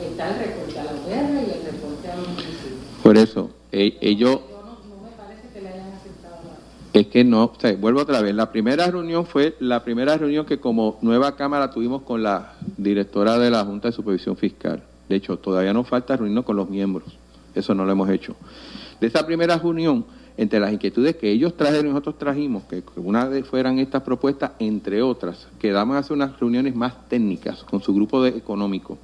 [0.00, 2.80] está el recorte a la UR y el recorte a los municipios.
[3.02, 4.40] Por eso, eh, ellos,
[4.88, 8.22] no me parece que le hayan aceptado la es que no, o sea, vuelvo otra
[8.22, 12.54] vez, la primera reunión fue la primera reunión que como nueva Cámara tuvimos con la
[12.76, 14.82] directora de la Junta de Supervisión Fiscal.
[15.08, 17.18] De hecho, todavía nos falta reunirnos con los miembros,
[17.54, 18.34] eso no lo hemos hecho.
[19.00, 23.28] De esa primera reunión, entre las inquietudes que ellos trajeron y nosotros trajimos, que una
[23.28, 27.94] de fueran estas propuestas, entre otras, quedamos a hacer unas reuniones más técnicas con su
[27.94, 28.98] grupo económico.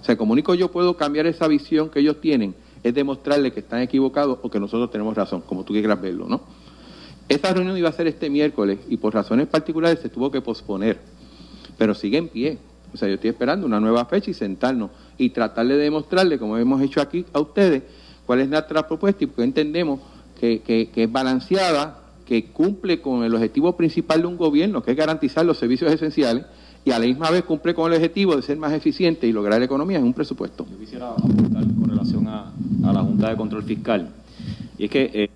[0.00, 3.60] O sea, como único yo puedo cambiar esa visión que ellos tienen, es demostrarle que
[3.60, 6.40] están equivocados o que nosotros tenemos razón, como tú quieras verlo, ¿no?
[7.28, 10.98] Esa reunión iba a ser este miércoles y por razones particulares se tuvo que posponer,
[11.78, 12.58] pero sigue en pie.
[12.92, 16.56] O sea, yo estoy esperando una nueva fecha y sentarnos y tratar de demostrarle, como
[16.56, 17.84] hemos hecho aquí a ustedes,
[18.26, 20.00] cuál es nuestra propuesta y porque entendemos
[20.40, 24.92] que, que- que es balanceada, que cumple con el objetivo principal de un gobierno, que
[24.92, 26.46] es garantizar los servicios esenciales,
[26.84, 29.62] y a la misma vez cumple con el objetivo de ser más eficiente y lograr
[29.62, 30.66] economía en un presupuesto.
[30.70, 32.52] Yo quisiera apuntar con relación a,
[32.84, 34.08] a la Junta de Control Fiscal.
[34.78, 35.30] Y es que eh,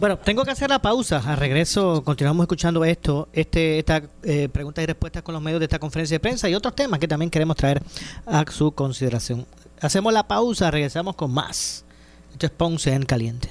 [0.00, 1.22] Bueno, tengo que hacer la pausa.
[1.26, 5.64] Al regreso continuamos escuchando esto, este, esta eh, preguntas y respuestas con los medios de
[5.66, 7.82] esta conferencia de prensa y otros temas que también queremos traer
[8.24, 9.44] a su consideración.
[9.82, 11.84] Hacemos la pausa, regresamos con más.
[12.32, 13.50] Esto es Ponce en Caliente.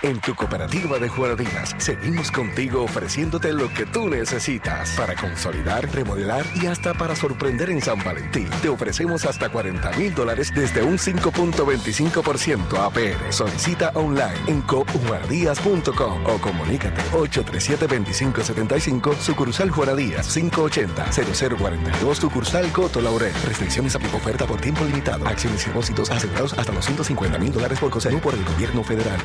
[0.00, 6.46] En tu cooperativa de Juaradías seguimos contigo ofreciéndote lo que tú necesitas para consolidar, remodelar
[6.54, 8.48] y hasta para sorprender en San Valentín.
[8.62, 13.32] Te ofrecemos hasta 40 mil dólares desde un 5.25% APR.
[13.32, 23.34] Solicita online en coopjuaradías.com o comunícate 837-2575 sucursal Juaradías 580-0042 sucursal Coto Laurel.
[23.44, 25.26] Restricciones a oferta por tiempo limitado.
[25.26, 29.18] Acciones y depósitos asegurados hasta los 150 mil dólares por COSENU por el gobierno federal.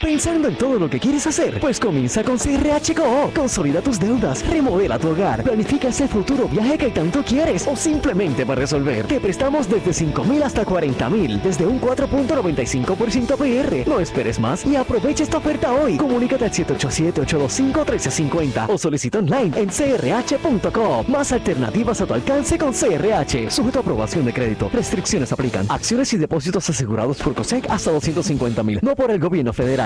[0.00, 3.30] Pensando en todo lo que quieres hacer, pues comienza con CRH Go.
[3.34, 8.44] Consolida tus deudas, remodela tu hogar, planifica ese futuro viaje que tanto quieres o simplemente
[8.44, 9.06] para resolver.
[9.06, 13.88] Te prestamos desde 5 mil hasta 40 mil, desde un 4.95% APR.
[13.88, 15.96] No esperes más y aprovecha esta oferta hoy.
[15.96, 21.06] Comunícate al 787-825-1350 o solicita online en crh.com.
[21.08, 23.50] Más alternativas a tu alcance con CRH.
[23.50, 24.68] Sujeto a aprobación de crédito.
[24.72, 25.66] Restricciones aplican.
[25.68, 28.78] Acciones y depósitos asegurados por COSEC hasta 250 mil.
[28.82, 29.85] No por el gobierno federal.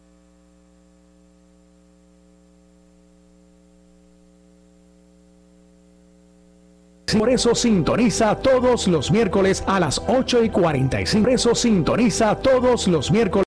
[7.17, 11.23] Por eso sintoniza todos los miércoles a las 8 y 45.
[11.23, 13.45] Por eso sintoniza todos los miércoles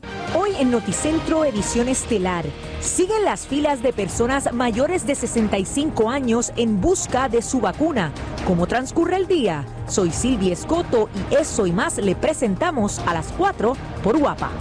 [0.33, 2.45] Hoy en Noticentro Edición Estelar,
[2.79, 8.13] siguen las filas de personas mayores de 65 años en busca de su vacuna.
[8.47, 9.65] ¿Cómo transcurre el día?
[9.87, 14.51] Soy Silvia Escoto y eso y más le presentamos a las 4 por Guapa.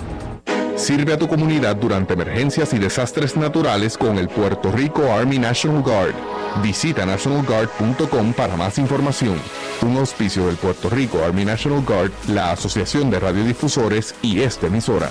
[0.74, 5.82] Sirve a tu comunidad durante emergencias y desastres naturales con el Puerto Rico Army National
[5.82, 6.14] Guard.
[6.62, 9.40] Visita nationalguard.com para más información.
[9.82, 15.10] Un auspicio del Puerto Rico Army National Guard, la Asociación de Radiodifusores y esta emisora.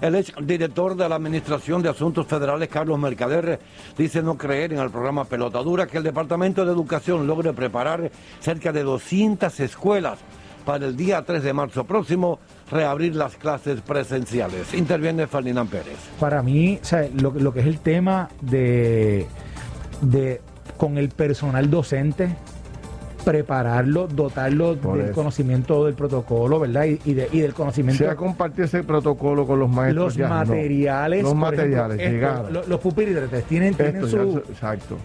[0.00, 3.58] El ex director de la Administración de Asuntos Federales, Carlos Mercader,
[3.96, 8.72] dice no creer en el programa Pelotadura que el Departamento de Educación logre preparar cerca
[8.72, 10.18] de 200 escuelas
[10.66, 14.74] para el día 3 de marzo próximo reabrir las clases presenciales.
[14.74, 15.96] Interviene Ferdinand Pérez.
[16.18, 16.78] Para mí,
[17.14, 19.26] lo, que es el tema de
[20.76, 22.36] con el personal docente,
[23.30, 25.14] prepararlo, dotarlo Por del eso.
[25.14, 26.84] conocimiento del protocolo, ¿verdad?
[26.84, 28.04] Y, y de- y del conocimiento.
[28.04, 30.04] Se ha compartido ese protocolo con los maestros.
[30.06, 30.34] los ya, no.
[30.36, 31.22] materiales.
[31.24, 32.52] Los materiales, llegaron.
[32.52, 34.32] lo- los pupitres tienen, tienen Esto su.
[34.34, 34.96] ya- exacto.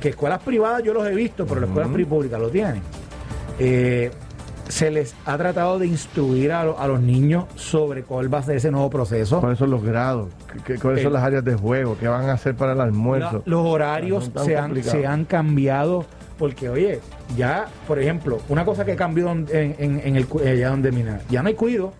[0.00, 2.80] Que escuelas privadas yo los he visto, pero las escuelas públicas lo tienen.
[3.58, 4.10] Eh,
[4.68, 8.42] se les ha tratado de instruir a, lo- a los niños sobre cuál va a
[8.42, 9.38] ser ese nuevo proceso.
[9.40, 10.28] ¿Cuáles son los grados?
[10.52, 11.96] ¿Qué- qué- ¿Cuáles son Eh, las áreas de juego?
[12.00, 13.42] ¿Qué van a hacer para el almuerzo?
[13.44, 16.04] La- los horarios se han, se han cambiado
[16.38, 17.00] porque, oye,
[17.36, 21.42] ya, por ejemplo, una cosa que cambió en, en- en el allá donde mina, ya
[21.42, 21.92] no hay cuido.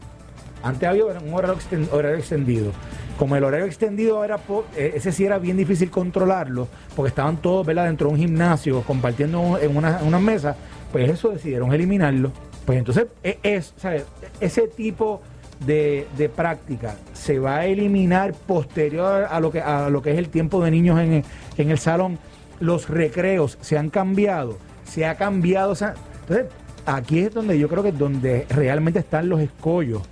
[0.62, 2.72] Antes había un horario, exten- horario extendido.
[3.18, 4.38] Como el horario extendido era,
[4.76, 7.84] eh, ese sí era bien difícil controlarlo, porque estaban todos ¿verdad?
[7.86, 10.56] dentro de un gimnasio compartiendo en una, unas mesas,
[10.92, 12.32] pues eso decidieron eliminarlo.
[12.66, 14.04] Pues entonces, e- es, ¿sabes?
[14.40, 15.22] ese tipo
[15.64, 20.18] de, de práctica se va a eliminar posterior a lo que, a lo que es
[20.18, 21.24] el tiempo de niños en,
[21.56, 22.18] en el salón.
[22.60, 25.72] Los recreos se han cambiado, se ha cambiado.
[25.72, 26.46] o sea, entonces,
[26.86, 30.02] aquí es donde yo creo que es donde realmente están los escollos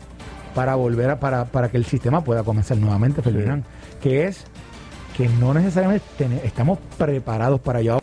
[0.55, 3.65] para volver a, para, para que el sistema pueda comenzar nuevamente, Ferdinand,
[4.01, 4.45] que es
[5.17, 8.01] que no necesariamente ten- estamos preparados para ello.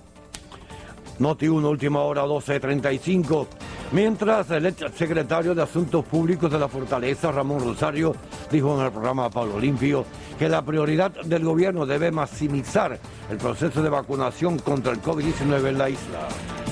[1.20, 3.48] Noti 1, última hora 12.35.
[3.92, 8.16] Mientras el ex secretario de Asuntos Públicos de la Fortaleza, Ramón Rosario,
[8.50, 10.06] dijo en el programa Pablo Limpio
[10.42, 12.98] que la prioridad del gobierno debe maximizar
[13.30, 16.18] el proceso de vacunación contra el COVID-19 en la isla.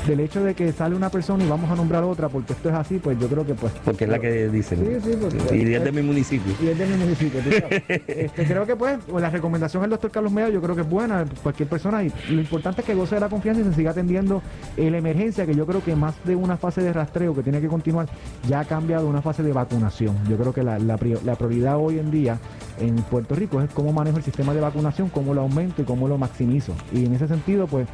[0.08, 2.74] del hecho de que sale una persona y vamos a nombrar otra porque esto es
[2.76, 3.72] así, pues yo creo que pues...
[3.86, 4.80] Porque es la que dicen.
[4.80, 6.52] Sí, sí, porque- y es de mi municipio.
[6.60, 7.42] Y es de mi municipio.
[7.42, 7.84] tú sabes.
[8.08, 11.26] Este, creo que pues la recomendación del doctor Carlos Meda yo creo que es buena,
[11.44, 14.42] cualquier persona, y lo importante es que goce de la confianza y se siga atendiendo
[14.78, 17.68] la emergencia, que yo creo que más de una fase de rastreo que tiene que
[17.68, 18.08] continuar,
[18.48, 20.18] ya ha cambiado a una fase de vacunación.
[20.28, 22.40] Yo creo que la, la prioridad hoy en día
[22.80, 26.08] en Puerto Rico es cómo manejo el sistema de vacunación, cómo lo aumento y cómo
[26.08, 26.74] lo maximizo.
[26.92, 27.88] Y en ese sentido, pues,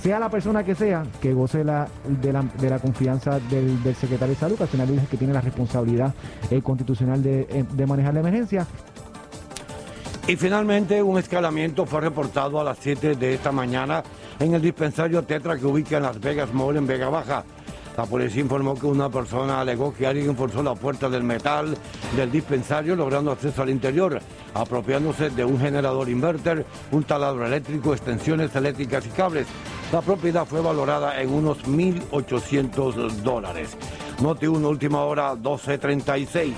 [0.00, 4.40] sea la persona que sea, que goce de, la, de la confianza del, secretario de
[4.40, 6.14] salud, que al final es que tiene la responsabilidad
[6.50, 8.66] eh, constitucional de, eh, de manejar la emergencia.
[10.26, 14.04] Y finalmente un escalamiento fue reportado a las 7 de esta mañana
[14.38, 17.44] en el dispensario Tetra que ubica en Las Vegas Mall en Vega Baja.
[17.96, 21.76] La policía informó que una persona alegó que alguien forzó la puerta del metal
[22.16, 24.20] del dispensario logrando acceso al interior,
[24.54, 29.46] apropiándose de un generador inverter, un taladro eléctrico, extensiones eléctricas y cables.
[29.92, 33.76] La propiedad fue valorada en unos 1.800 dólares.
[34.22, 36.54] Noti 1, última hora, 12.36.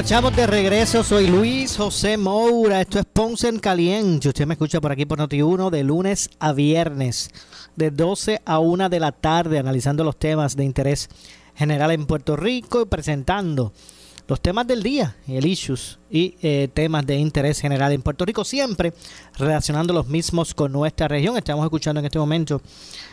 [0.00, 1.02] Bueno, de regreso.
[1.02, 2.80] Soy Luis José Moura.
[2.80, 4.28] Esto es Ponce en Caliente.
[4.28, 7.30] Usted me escucha por aquí por Noti1 de lunes a viernes,
[7.74, 11.08] de 12 a 1 de la tarde, analizando los temas de interés
[11.56, 13.72] general en Puerto Rico y presentando
[14.28, 18.44] los temas del día, el issues y eh, temas de interés general en Puerto Rico,
[18.44, 18.92] siempre
[19.36, 21.36] relacionando los mismos con nuestra región.
[21.36, 22.62] Estamos escuchando en este momento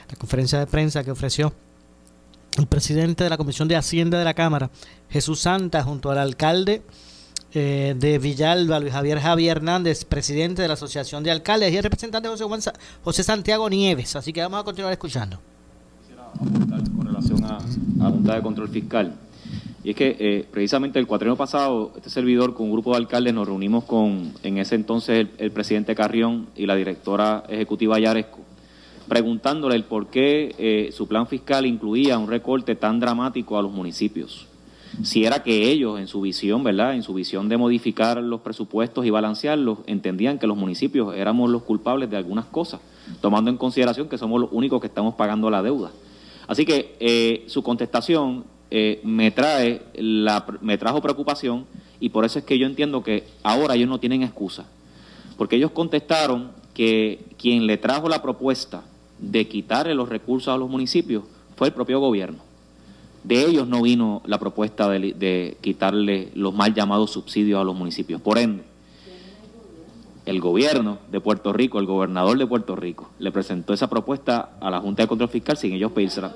[0.08, 1.52] la conferencia de prensa que ofreció
[2.58, 4.70] el presidente de la Comisión de Hacienda de la Cámara,
[5.10, 6.82] Jesús Santa, junto al alcalde
[7.54, 11.84] eh, de Villalba, Luis Javier Javier Hernández, presidente de la Asociación de Alcaldes, y el
[11.84, 12.62] representante José, Juan
[13.04, 14.16] José Santiago Nieves.
[14.16, 15.40] Así que vamos a continuar escuchando.
[16.96, 17.60] con relación a,
[17.98, 19.16] la Junta de Control Fiscal.
[19.84, 23.34] Y es que eh, precisamente el cuatrienio pasado, este servidor con un grupo de alcaldes
[23.34, 28.40] nos reunimos con, en ese entonces, el, el presidente Carrión y la directora ejecutiva Yaresco,
[29.08, 33.72] preguntándole el por qué eh, su plan fiscal incluía un recorte tan dramático a los
[33.72, 34.48] municipios.
[35.04, 36.96] Si era que ellos, en su visión, ¿verdad?
[36.96, 41.64] En su visión de modificar los presupuestos y balancearlos, entendían que los municipios éramos los
[41.64, 42.80] culpables de algunas cosas,
[43.22, 45.92] tomando en consideración que somos los únicos que estamos pagando la deuda.
[46.48, 51.66] Así que eh, su contestación eh, me trae la, me trajo preocupación
[52.00, 54.66] y por eso es que yo entiendo que ahora ellos no tienen excusa,
[55.38, 58.84] porque ellos contestaron que quien le trajo la propuesta
[59.20, 61.24] de quitarle los recursos a los municipios
[61.56, 62.40] fue el propio gobierno.
[63.24, 68.22] De ellos no vino la propuesta de, quitarle los mal llamados subsidios a los municipios.
[68.22, 68.64] Por ende,
[70.28, 74.70] el gobierno de Puerto Rico, el gobernador de Puerto Rico, le presentó esa propuesta a
[74.70, 76.36] la Junta de Control Fiscal sin ellos pedírsela.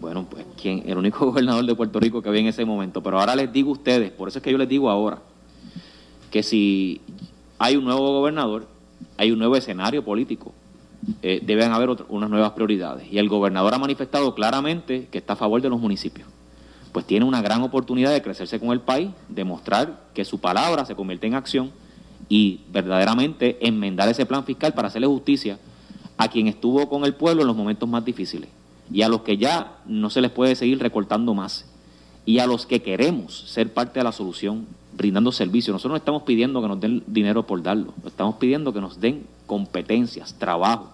[0.00, 0.82] Bueno, pues ¿quién?
[0.86, 3.02] el único gobernador de Puerto Rico que había en ese momento.
[3.02, 5.18] Pero ahora les digo a ustedes, por eso es que yo les digo ahora,
[6.30, 7.00] que si
[7.58, 8.66] hay un nuevo gobernador,
[9.16, 10.52] hay un nuevo escenario político,
[11.22, 13.10] eh, deben haber unas nuevas prioridades.
[13.10, 16.28] Y el gobernador ha manifestado claramente que está a favor de los municipios.
[16.92, 20.94] Pues tiene una gran oportunidad de crecerse con el país, demostrar que su palabra se
[20.94, 21.70] convierte en acción
[22.28, 25.58] y verdaderamente enmendar ese plan fiscal para hacerle justicia
[26.16, 28.50] a quien estuvo con el pueblo en los momentos más difíciles
[28.92, 31.66] y a los que ya no se les puede seguir recortando más
[32.26, 35.72] y a los que queremos ser parte de la solución brindando servicios.
[35.72, 39.26] Nosotros no estamos pidiendo que nos den dinero por darlo, estamos pidiendo que nos den
[39.50, 40.92] competencias, trabajo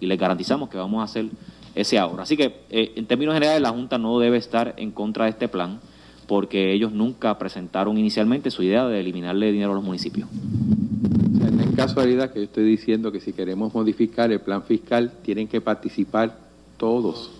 [0.00, 1.26] y les garantizamos que vamos a hacer
[1.74, 2.22] ese ahorro.
[2.22, 5.48] Así que eh, en términos generales la Junta no debe estar en contra de este
[5.48, 5.80] plan
[6.26, 10.30] porque ellos nunca presentaron inicialmente su idea de eliminarle dinero a los municipios.
[10.32, 15.46] No es casualidad que yo estoy diciendo que si queremos modificar el plan fiscal, tienen
[15.46, 16.38] que participar
[16.78, 17.30] todos.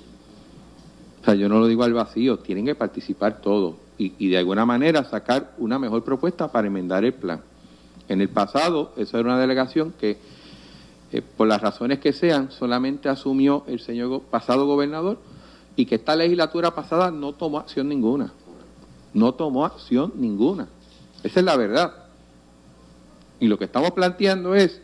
[1.23, 4.37] O sea, yo no lo digo al vacío, tienen que participar todos y, y de
[4.37, 7.41] alguna manera sacar una mejor propuesta para enmendar el plan.
[8.11, 10.19] En el pasado, eso era una delegación que,
[11.13, 15.19] eh, por las razones que sean, solamente asumió el señor pasado gobernador
[15.77, 18.33] y que esta legislatura pasada no tomó acción ninguna.
[19.13, 20.69] No tomó acción ninguna.
[21.23, 21.93] Esa es la verdad.
[23.41, 24.81] Y lo que estamos planteando es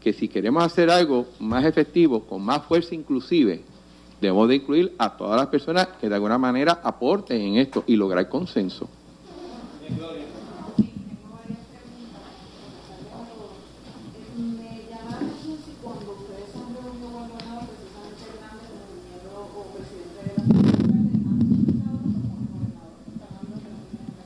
[0.00, 3.62] que si queremos hacer algo más efectivo, con más fuerza inclusive,
[4.20, 7.96] debemos de incluir a todas las personas que de alguna manera aporten en esto y
[7.96, 8.88] lograr consenso.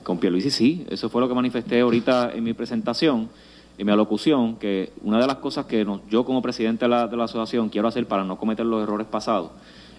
[0.03, 3.29] Con Pierluisi sí, eso fue lo que manifesté ahorita en mi presentación,
[3.79, 7.17] en mi alocución, que una de las cosas que yo como presidente de la, de
[7.17, 9.51] la asociación quiero hacer para no cometer los errores pasados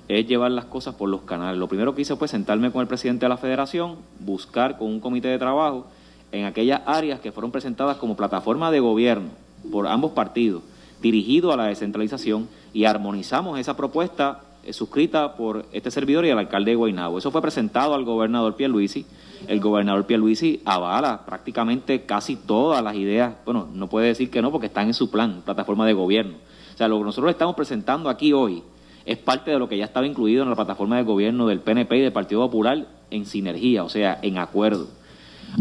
[0.08, 1.58] es llevar las cosas por los canales.
[1.58, 5.00] Lo primero que hice fue sentarme con el presidente de la federación, buscar con un
[5.00, 5.88] comité de trabajo
[6.32, 9.30] en aquellas áreas que fueron presentadas como plataforma de gobierno
[9.72, 10.64] por ambos partidos,
[11.02, 14.42] dirigido a la descentralización y armonizamos esa propuesta
[14.72, 17.18] suscrita por este servidor y el alcalde de Guaynabo.
[17.18, 19.06] Eso fue presentado al gobernador Pierluisi.
[19.48, 24.52] El gobernador Pierluisi avala prácticamente casi todas las ideas, bueno, no puede decir que no
[24.52, 26.36] porque están en su plan, plataforma de gobierno.
[26.74, 28.64] O sea, lo que nosotros estamos presentando aquí hoy
[29.06, 31.98] es parte de lo que ya estaba incluido en la plataforma de gobierno del PNP
[31.98, 34.88] y del Partido Popular en sinergia, o sea, en acuerdo.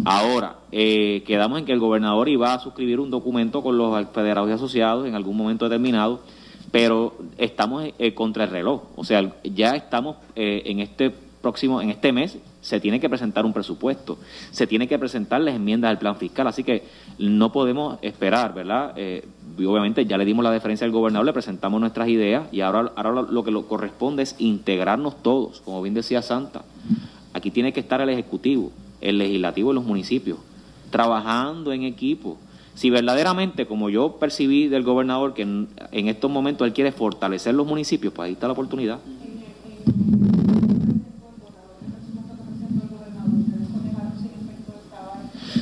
[0.05, 4.49] Ahora, eh, quedamos en que el gobernador iba a suscribir un documento con los federados
[4.49, 6.21] y asociados en algún momento determinado,
[6.71, 8.83] pero estamos eh, contra el reloj.
[8.97, 13.45] O sea, ya estamos eh, en este próximo, en este mes, se tiene que presentar
[13.45, 14.17] un presupuesto,
[14.53, 16.85] se tiene que presentar las enmiendas del plan fiscal, así que
[17.19, 18.93] no podemos esperar, ¿verdad?
[18.95, 19.27] Eh,
[19.59, 23.11] obviamente ya le dimos la deferencia al gobernador, le presentamos nuestras ideas y ahora, ahora
[23.11, 26.63] lo- lo que lo corresponde es integrarnos todos, como bien decía Santa.
[27.35, 30.39] Aquí tiene que estar el Ejecutivo, el Legislativo y los municipios,
[30.91, 32.39] trabajando en equipo.
[32.75, 37.67] Si verdaderamente, como yo percibí del gobernador, que en, estos momentos él quiere fortalecer los
[37.67, 38.99] municipios, pues ahí está la oportunidad.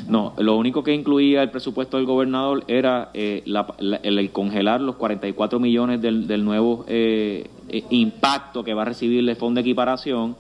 [0.09, 4.31] No, lo único que incluía el presupuesto del gobernador era eh, la- la- el, el
[4.31, 9.37] congelar los 44 millones del, del nuevo eh, eh, impacto que va a recibir el
[9.37, 10.37] fondo de equiparación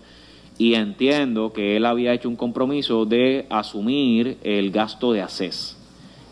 [0.58, 5.76] y entiendo que él había hecho un compromiso de asumir el gasto de ACES.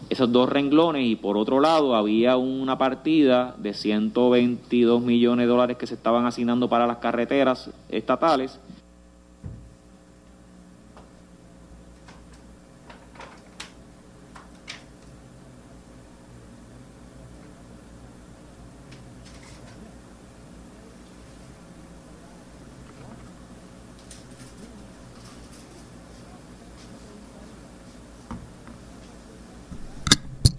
[0.09, 5.77] Esos dos renglones y por otro lado había una partida de 122 millones de dólares
[5.77, 8.59] que se estaban asignando para las carreteras estatales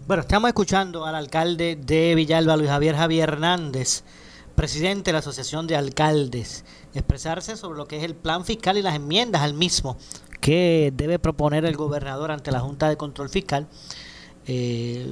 [0.10, 4.04] Bueno, estamos escuchando al alcalde de Villalba, Luis Javier Javier Hernández,
[4.56, 8.82] presidente de la Asociación de Alcaldes, expresarse sobre lo que es el plan fiscal y
[8.82, 9.98] las enmiendas al mismo
[10.42, 13.68] que debe proponer el gobernador ante la Junta de Control Fiscal.
[14.48, 15.06] Eh,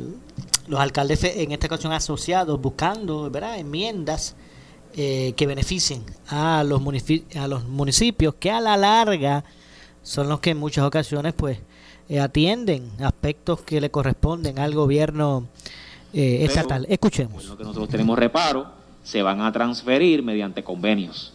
[0.68, 3.60] los alcaldes, en esta ocasión asociados, buscando ¿verdad?
[3.60, 4.36] enmiendas
[4.96, 6.82] eh, que beneficien a los,
[7.36, 9.44] a los municipios que a la larga
[10.02, 11.60] son los que en muchas ocasiones pues
[12.10, 15.48] eh, atienden aspectos que le corresponden al gobierno
[16.14, 16.86] eh, Pero- estatal.
[16.90, 17.46] Escuchemos.
[17.46, 18.68] lo que nosotros tenemos reparo,
[19.04, 21.34] se van a transferir mediante convenios.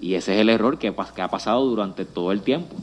[0.00, 2.74] Y ese es el error que, que ha pasado durante todo el tiempo.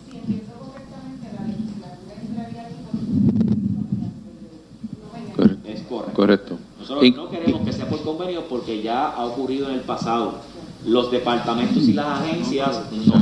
[5.65, 6.13] Es correcto.
[6.13, 6.57] Correcto.
[6.79, 10.39] Nosotros Y- no queremos que sea por convenio porque ya ha ocurrido en el pasado.
[10.83, 13.13] los departamentos y las agencias no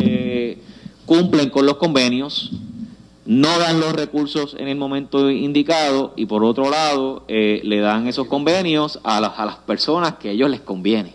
[0.00, 0.58] eh,
[1.06, 2.50] cumplen con los convenios,
[3.26, 8.06] no dan los recursos en el momento indicado y por otro lado eh, le dan
[8.06, 11.14] esos convenios a las, a las personas que a ellos les conviene.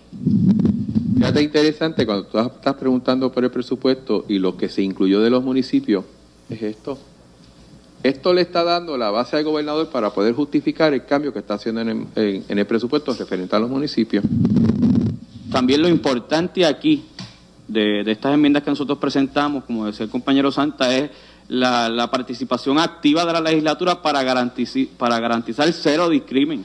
[1.17, 5.29] Fíjate interesante cuando tú estás preguntando por el presupuesto y lo que se incluyó de
[5.29, 6.05] los municipios
[6.49, 6.97] es esto.
[8.01, 11.55] Esto le está dando la base al gobernador para poder justificar el cambio que está
[11.55, 14.23] haciendo en el, en- en el presupuesto referente a los municipios.
[15.51, 17.03] También lo importante aquí
[17.67, 21.09] de, de estas enmiendas que nosotros presentamos, como decía el compañero Santa, es
[21.49, 26.63] la, la participación activa de la legislatura para, garantici- para garantizar cero discrimen.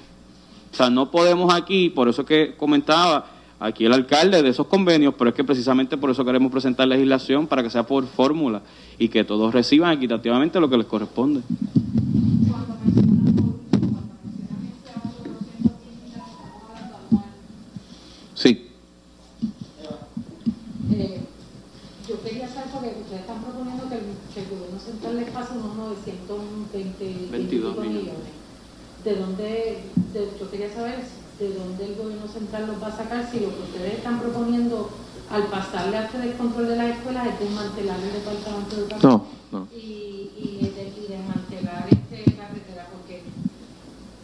[0.72, 3.26] O sea, no podemos aquí, por eso que comentaba
[3.60, 7.46] aquí el alcalde de esos convenios, pero es que precisamente por eso queremos presentar legislación
[7.46, 8.60] para que sea por fórmula
[8.98, 11.40] y que todos reciban equitativamente lo que les corresponde.
[29.04, 30.98] ¿De dónde, de- yo quería saber
[31.38, 34.90] de dónde el gobierno central los va a sacar si lo que ustedes están proponiendo
[35.28, 39.58] al pasarle a ustedes control de las escuelas es desmantelar el departamento de educación No,
[39.58, 39.68] no.
[39.76, 43.24] y, y, de- y desmantelar este carretera, porque,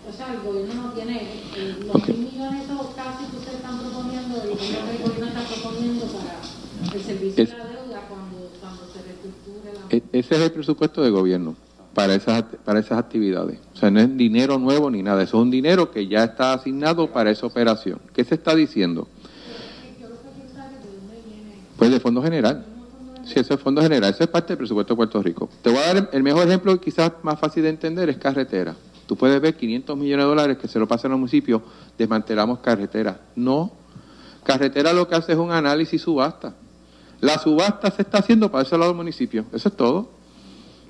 [0.08, 1.20] o sea, el gobierno no tiene
[1.56, 5.42] eh, los mil millones esos casi que ustedes están proponiendo y que el gobierno está
[5.44, 9.80] proponiendo para el servicio Es- de la deuda cuando, cuando se reestructure la...
[9.96, 11.56] E- Ese es el presupuesto de gobierno
[12.00, 13.58] para esas, para esas actividades.
[13.74, 16.54] O sea, no es dinero nuevo ni nada, eso es un dinero que ya está
[16.54, 18.00] asignado para esa operación.
[18.14, 19.06] ¿Qué se está diciendo?
[21.76, 22.64] Pues de fondo general.
[23.24, 25.48] Sí, eso es fondo general, eso es parte del presupuesto de Puerto Rico.
[25.62, 28.74] Te voy a dar el- mejor ejemplo, quizás más fácil de entender, es carretera.
[29.06, 31.60] Tú puedes ver 500 millones de dólares que se lo pasan a los municipios,
[31.98, 33.20] desmantelamos carretera.
[33.36, 33.72] No,
[34.42, 36.54] carretera lo que hace es un análisis subasta.
[37.20, 40.18] La subasta se está haciendo para eso a los municipios, eso es todo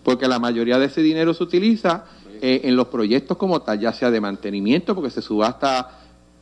[0.02, 2.04] porque la mayoría de ese dinero se utiliza
[2.42, 5.90] eh, en los proyectos como tal, ya sea de mantenimiento, porque se subasta,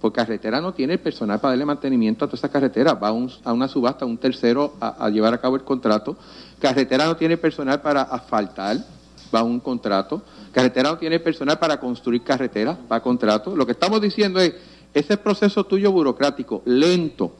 [0.01, 3.13] porque carretera no tiene el personal para darle mantenimiento a toda esa carretera, va a,
[3.13, 6.17] un- a una subasta, un tercero a, a llevar a cabo el contrato.
[6.61, 8.77] Carretera no tiene personal para asfaltar,
[9.35, 10.23] va a un contrato.
[10.53, 13.57] Carretera no tiene personal para construir carreteras, va a contrato.
[13.57, 14.55] Lo que estamos diciendo es,
[14.95, 17.33] ese proceso tuyo burocrático, lento,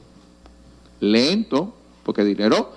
[0.99, 2.73] lento, porque dinero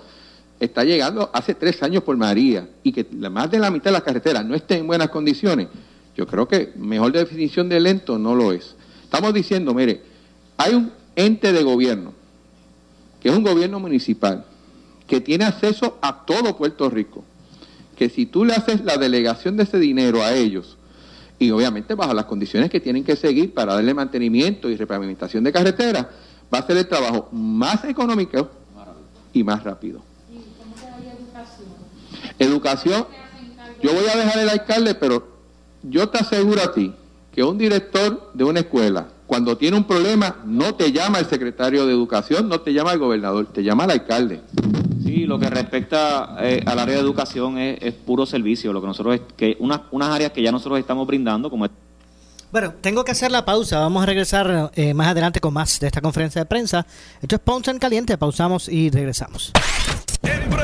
[0.59, 4.03] está llegando hace tres años por María y que más de la mitad de las
[4.03, 5.67] carreteras no estén en buenas condiciones,
[6.15, 8.75] yo creo que mejor definición de lento no lo es.
[9.03, 10.01] Estamos diciendo, mire,
[10.57, 12.13] hay un ente de gobierno,
[13.21, 14.45] que es un gobierno municipal,
[15.07, 17.23] que tiene acceso a todo Puerto Rico,
[17.95, 20.77] que si tú le haces la delegación de ese dinero a ellos,
[21.39, 25.51] y obviamente bajo las condiciones que tienen que seguir para darle mantenimiento y repavimentación de
[25.51, 26.07] carreteras,
[26.53, 28.49] va a ser el trabajo más económico
[29.33, 30.01] y más rápido.
[30.29, 31.67] ¿Cómo se llama educación?
[32.43, 33.05] Educación,
[33.81, 35.27] yo voy a dejar el alcalde, pero
[35.83, 36.93] yo te aseguro a ti
[37.33, 41.85] que un director de una escuela, cuando tiene un problema, no te llama el secretario
[41.85, 44.41] de educación, no te llama el gobernador, te llama el alcalde.
[45.03, 48.87] Sí, lo que respecta eh, al área de educación es, es puro servicio, lo que
[48.87, 51.67] nosotros es, que unas, unas áreas que ya nosotros estamos brindando, como
[52.51, 53.79] Bueno, tengo que hacer la pausa.
[53.79, 56.85] Vamos a regresar eh, más adelante con más de esta conferencia de prensa.
[57.21, 58.17] Esto es Ponce en Caliente.
[58.17, 59.51] Pausamos y regresamos.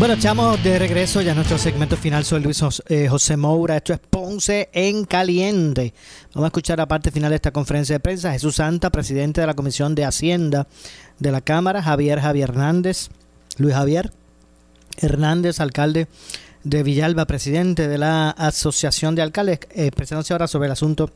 [0.00, 2.24] Bueno, estamos de regreso ya a nuestro segmento final.
[2.24, 3.76] Soy Luis eh, José Moura.
[3.76, 5.92] Esto es Ponce en Caliente.
[6.32, 8.32] Vamos a escuchar la parte final de esta conferencia de prensa.
[8.32, 10.66] Jesús Santa, presidente de la Comisión de Hacienda
[11.18, 11.82] de la Cámara.
[11.82, 13.10] Javier Javier Hernández.
[13.58, 14.10] Luis Javier.
[14.96, 16.08] Hernández, alcalde
[16.64, 21.10] de Villalba, presidente de la Asociación de Alcaldes, expresándose ahora sobre el asunto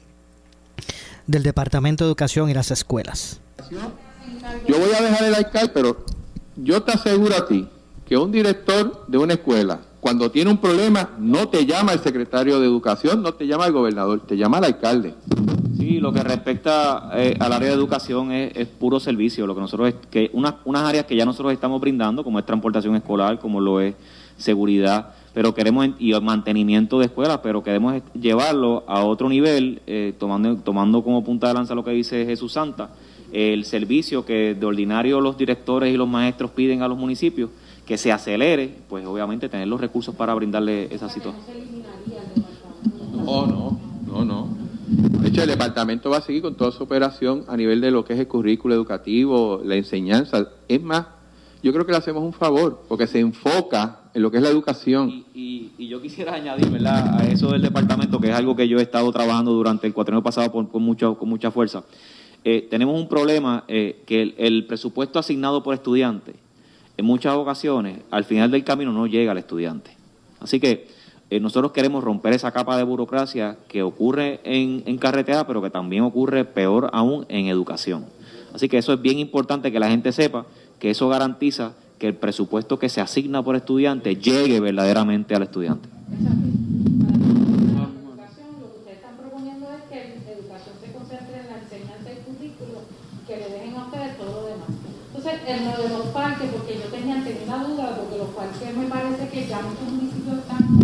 [1.26, 3.40] del Departamento de Educación y las escuelas.
[3.70, 6.04] Yo voy a dejar el alcalde, pero
[6.56, 7.66] yo te aseguro a ti
[8.06, 12.60] que un director de una escuela, cuando tiene un problema, no te llama el secretario
[12.60, 15.14] de Educación, no te llama el gobernador, te llama el alcalde.
[15.78, 19.60] Sí, lo que respecta eh, al área de educación es, es puro servicio, lo que
[19.62, 23.38] nosotros es- que una- unas áreas que ya nosotros estamos brindando, como es transportación escolar,
[23.38, 23.94] como lo es
[24.36, 30.56] seguridad, pero queremos y mantenimiento de escuelas, pero queremos llevarlo a otro nivel, eh, tomando
[30.56, 32.90] tomando como punta de lanza lo que dice Jesús Santa,
[33.32, 37.50] el servicio que de ordinario los directores y los maestros piden a los municipios,
[37.86, 41.44] que se acelere, pues obviamente tener los recursos para brindarle esa situación.
[43.12, 44.48] No, no, no, no.
[44.86, 48.04] De hecho, el departamento va a seguir con toda su operación a nivel de lo
[48.04, 50.48] que es el currículo educativo, la enseñanza.
[50.68, 51.06] Es más,
[51.62, 54.50] yo creo que le hacemos un favor, porque se enfoca en lo que es la
[54.50, 55.08] educación.
[55.34, 58.78] Y, y yo quisiera añadir, ¿verdad?, a eso del departamento, que es algo que yo
[58.78, 61.82] he estado trabajando durante el cuatrienio pasado por- con, mucha, con mucha fuerza.
[62.44, 66.34] Eh, tenemos un problema eh, que el, el presupuesto asignado por estudiante,
[66.96, 69.90] en muchas ocasiones, al final del camino no llega al estudiante.
[70.40, 70.86] Así que
[71.30, 75.70] eh, nosotros queremos romper esa capa de burocracia que ocurre en, en carretera, pero que
[75.70, 78.04] también ocurre peor aún en educación.
[78.54, 80.46] Así que eso es bien importante que la gente sepa
[80.78, 85.88] que eso garantiza que el presupuesto que se asigna por estudiante llegue verdaderamente al estudiante.
[85.88, 85.94] Lo
[87.88, 87.94] que
[88.78, 92.82] ustedes están proponiendo es que la educación se concentre en la enseñanza y currículo,
[93.26, 94.68] que le dejen a ustedes todo lo demás.
[95.14, 98.76] Entonces, en lo de los parques, porque yo tenía, tenía una duda, porque los parques
[98.76, 100.80] me parece que ya muchos municipios están,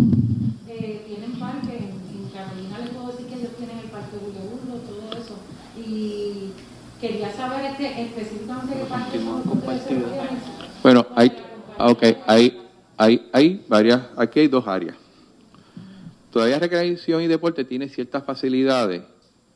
[0.67, 4.41] eh, tienen parques, en, en Carolina les puedo decir que ellos tienen el parque Julio
[4.51, 5.35] Burgo, todo eso,
[5.77, 6.51] y
[6.99, 9.41] quería saber este, específicamente qué parques son.
[10.83, 11.31] Bueno, hay,
[11.77, 12.61] ah, ok, hay,
[12.97, 14.95] hay, hay varias, aquí hay dos áreas.
[16.31, 19.01] Todavía recreación y deporte tiene ciertas facilidades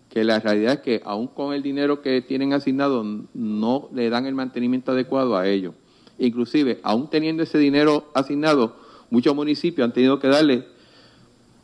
[0.10, 3.04] que la realidad es que aún con el dinero que tienen asignado
[3.34, 5.76] no le dan el mantenimiento adecuado a ellos.
[6.18, 8.85] Inclusive, aún teniendo ese dinero asignado,
[9.16, 10.66] muchos municipios han tenido que darle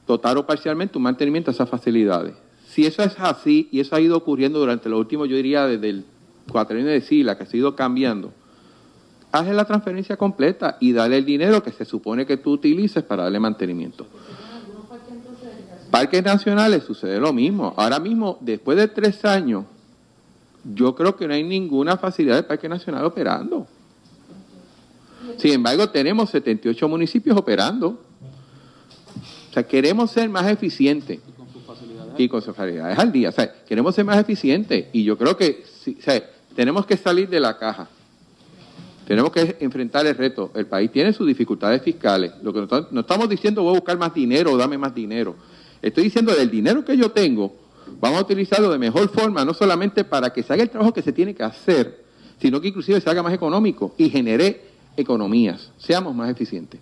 [0.07, 2.33] total o parcialmente un mantenimiento a esas facilidades.
[2.65, 5.89] Si eso es así, y eso ha ido ocurriendo durante los últimos, yo diría, desde
[5.89, 6.05] el
[6.49, 8.31] cuatrienio de Sila, que se ha ido cambiando,
[9.33, 13.23] hazle la transferencia completa y dale el dinero que se supone que tú utilices para
[13.23, 14.07] darle mantenimiento.
[15.91, 17.73] Parques nacionales sucede lo mismo.
[17.75, 19.65] Ahora mismo, después de tres años,
[20.63, 23.67] yo creo que no hay ninguna facilidad de Parque Nacional operando.
[25.37, 27.99] Sin embargo, tenemos 78 municipios operando.
[29.49, 31.19] O sea, queremos ser más eficientes.
[32.17, 33.29] Y con sus facilidades al día.
[33.29, 34.85] O sea, queremos ser más eficientes.
[34.93, 36.23] Y yo creo que sí, o sea,
[36.55, 37.87] tenemos que salir de la caja.
[39.07, 40.51] Tenemos que enfrentar el reto.
[40.55, 42.33] El país tiene sus dificultades fiscales.
[42.43, 45.35] Lo que no estamos diciendo voy a buscar más dinero o dame más dinero.
[45.81, 47.55] Estoy diciendo del dinero que yo tengo,
[47.99, 51.01] vamos a utilizarlo de mejor forma, no solamente para que se haga el trabajo que
[51.01, 52.03] se tiene que hacer,
[52.39, 55.71] sino que inclusive se haga más económico y genere economías.
[55.77, 56.79] Seamos más eficientes.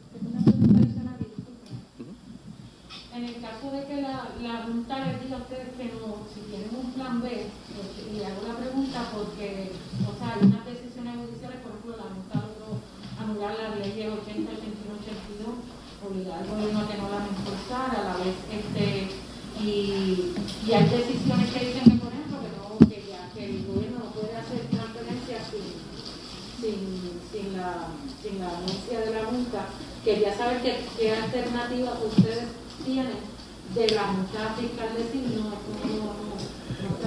[3.14, 6.40] En el caso de que la, la Junta les diga a ustedes que no, si
[6.50, 9.72] tienen un plan B, pues, y hago la pregunta porque,
[10.08, 12.80] o sea, hay unas decisiones judiciales, por ejemplo, la Junta logró
[13.20, 18.08] anular la ley 80, 81, 82, obligar al gobierno a que no la enforzara, a
[18.08, 19.12] la vez, este,
[19.60, 20.32] y,
[20.66, 24.00] y hay decisiones que dicen que, por ejemplo, que, no, que, ya, que el gobierno
[24.00, 25.68] no puede hacer transferencias sin,
[26.56, 26.80] sin,
[27.28, 27.88] sin, la,
[28.22, 29.66] sin la anuncia de la Junta.
[30.04, 32.46] Quería saber qué, qué alternativa ustedes
[32.86, 33.18] tienen
[33.76, 34.90] de la Junta Fiscal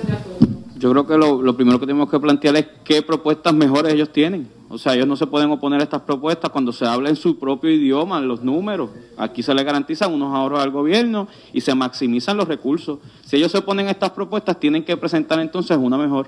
[0.06, 0.52] de acuerdo.
[0.82, 4.48] Yo creo que lo, primero que tenemos que plantear es qué propuestas mejores ellos tienen.
[4.68, 7.38] O sea, ellos no se pueden oponer a estas propuestas cuando se habla en su
[7.38, 8.90] propio idioma, en los números.
[9.16, 12.98] Aquí se les garantizan unos ahorros al gobierno y se maximizan los recursos.
[13.24, 16.26] Si ellos se oponen a estas propuestas, tienen que presentar entonces una mejor.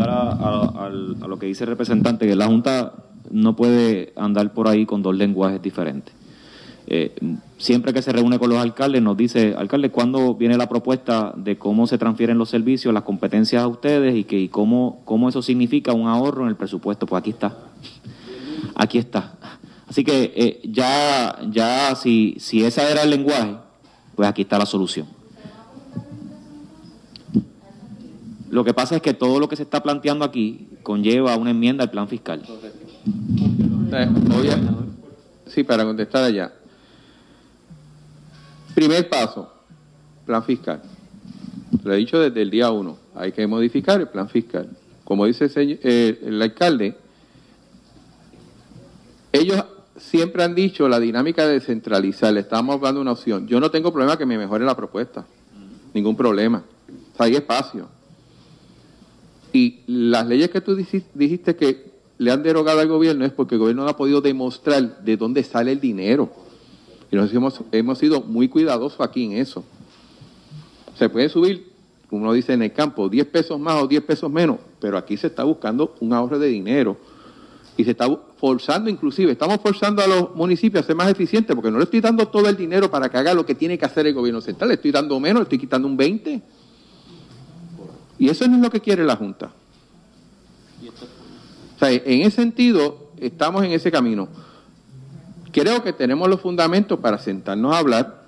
[0.00, 0.90] A
[1.28, 2.92] lo que dice el representante, que la Junta
[3.30, 6.14] no puede andar por ahí con dos lenguajes diferentes.
[6.90, 7.14] Eh,
[7.58, 11.58] siempre que se reúne con los alcaldes nos dice, alcalde, ¿cuándo viene la propuesta de
[11.58, 15.42] cómo se transfieren los servicios, las competencias a ustedes y, que, y cómo, cómo eso
[15.42, 17.04] significa un ahorro en el presupuesto?
[17.06, 17.58] Pues aquí está.
[18.74, 19.34] Aquí está.
[19.86, 23.56] Así que eh, ya, ya si, si ese era el lenguaje,
[24.14, 25.06] pues aquí está la solución.
[28.50, 31.84] Lo que pasa es que todo lo que se está planteando aquí conlleva una enmienda
[31.84, 32.42] al plan fiscal.
[33.92, 34.08] Eh,
[35.46, 36.52] sí, para contestar allá.
[38.74, 39.52] Primer paso,
[40.24, 40.82] plan fiscal.
[41.84, 42.96] Lo he dicho desde el día uno.
[43.14, 44.68] Hay que modificar el plan fiscal.
[45.04, 46.96] Como dice el, señor- eh, el alcalde,
[49.32, 49.64] ellos
[49.96, 53.46] siempre han dicho la dinámica de descentralizar, le estamos dando una opción.
[53.46, 55.26] Yo no tengo problema que me mejore la propuesta,
[55.92, 56.62] ningún problema.
[57.18, 57.88] O hay espacio.
[59.52, 63.60] Y las leyes que tú dijiste que le han derogado al gobierno es porque el
[63.60, 66.30] gobierno no ha podido demostrar de dónde sale el dinero.
[67.10, 69.64] Y nosotros hemos, hemos sido muy cuidadosos aquí en eso.
[70.98, 71.70] Se puede subir,
[72.10, 75.16] como uno dice en el campo, 10 pesos más o 10 pesos menos, pero aquí
[75.16, 76.96] se está buscando un ahorro de dinero
[77.78, 81.70] y se está forzando inclusive, estamos forzando a los municipios a ser más eficientes porque
[81.70, 84.04] no le estoy dando todo el dinero para que haga lo que tiene que hacer
[84.08, 86.42] el gobierno central, le estoy dando menos, le estoy quitando un 20.
[88.18, 89.50] Y eso no es lo que quiere la Junta.
[91.76, 94.28] O sea, en ese sentido, estamos en ese camino.
[95.52, 98.26] Creo que tenemos los fundamentos para sentarnos a hablar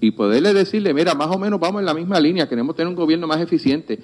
[0.00, 2.96] y poderle decirle, mira, más o menos vamos en la misma línea, queremos tener un
[2.96, 4.00] gobierno más eficiente,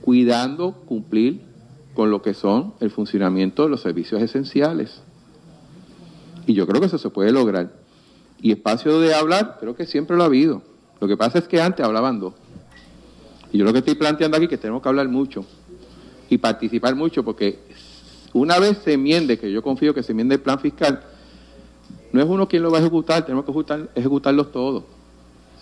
[0.00, 1.40] cuidando cumplir
[1.94, 5.02] con lo que son el funcionamiento de los servicios esenciales.
[6.46, 7.72] Y yo creo que eso se puede lograr.
[8.40, 10.62] Y espacio de hablar, creo que siempre lo ha habido.
[11.00, 12.34] Lo que pasa es que antes hablaban dos.
[13.54, 15.44] Y yo lo que estoy planteando aquí es que tenemos que hablar mucho
[16.28, 17.60] y participar mucho, porque
[18.32, 21.00] una vez se enmiende, que yo confío que se enmiende el plan fiscal,
[22.10, 24.82] no es uno quien lo va a ejecutar, tenemos que ejecutar- ejecutarlos todos.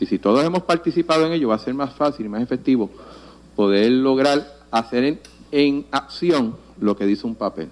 [0.00, 2.88] Y si todos hemos participado en ello, va a ser más fácil y más efectivo
[3.54, 5.20] poder lograr hacer en,
[5.50, 7.68] en acción lo que dice un papel.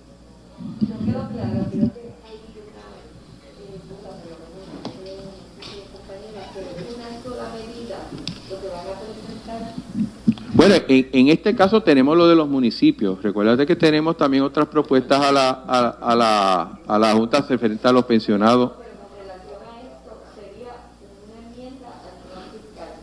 [10.61, 13.23] Bueno, en, en este caso tenemos lo de los municipios.
[13.23, 17.89] Recuerda que tenemos también otras propuestas a la, a, a la, a la Junta referente
[17.89, 18.73] a los pensionados.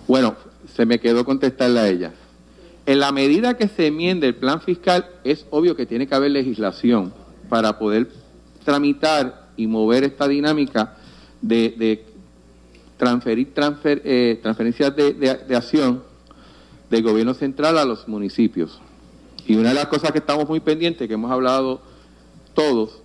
[0.07, 0.35] Bueno,
[0.75, 2.13] se me quedó contestarle a ella.
[2.85, 6.29] En la medida que se enmiende el plan fiscal, es obvio que tiene que haber
[6.29, 7.11] legislación
[7.49, 8.07] para poder
[8.65, 10.93] tramitar y mover esta dinámica
[11.41, 12.05] de, de
[12.97, 16.03] transferir transfer, eh, transferencias de- de acción
[16.89, 18.79] del gobierno central a los municipios.
[19.45, 21.81] Y una de las cosas que estamos muy pendientes, que hemos hablado
[22.53, 23.01] todos,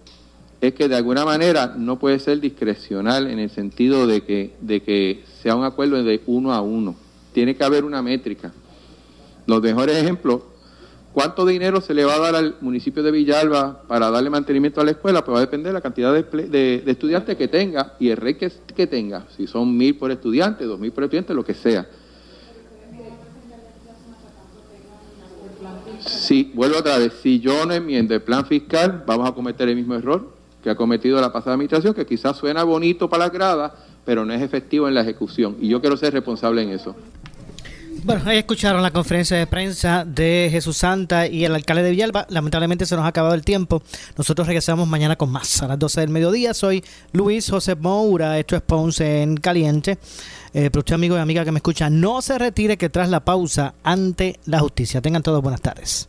[0.60, 4.80] es que de alguna manera no puede ser discrecional en el sentido de que, de
[4.82, 6.94] que sea un acuerdo de uno a uno.
[7.32, 8.52] Tiene que haber una métrica.
[9.46, 10.42] Los mejores ejemplos,
[11.12, 14.84] ¿cuánto dinero se le va a dar al municipio de Villalba para darle mantenimiento a
[14.84, 15.24] la escuela?
[15.24, 18.52] Pues va a depender de la cantidad de, estudiantes que tenga y el rey que,
[18.74, 19.26] que tenga.
[19.36, 21.88] Si son mil por estudiante, dos mil por estudiante, lo que sea.
[26.06, 27.12] Sí, vuelvo otra vez.
[27.22, 30.32] Si yo no enmiendo el plan fiscal, vamos a cometer el mismo error
[30.62, 33.74] que ha cometido la pasada administración, que quizás suena bonito para la grada,
[34.04, 35.56] pero no es efectivo en la ejecución.
[35.60, 36.94] Y yo quiero ser responsable en eso.
[38.04, 42.26] Bueno, ahí escucharon la conferencia de prensa de Jesús Santa y el alcalde de Villalba.
[42.30, 43.80] Lamentablemente se nos ha acabado el tiempo.
[44.16, 46.52] Nosotros regresamos mañana con más a las 12 del mediodía.
[46.52, 46.82] Soy
[47.12, 48.38] Luis José Moura.
[48.40, 49.98] Esto es Ponce en Caliente.
[50.52, 53.20] Eh, pero usted, amigo y amiga que me escucha, no se retire que tras la
[53.20, 55.00] pausa ante la justicia.
[55.00, 56.08] Tengan todos buenas tardes.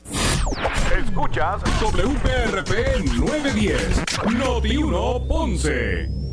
[1.05, 4.01] Escuchas WPRP 910,
[4.35, 6.32] Noti 1 Ponce.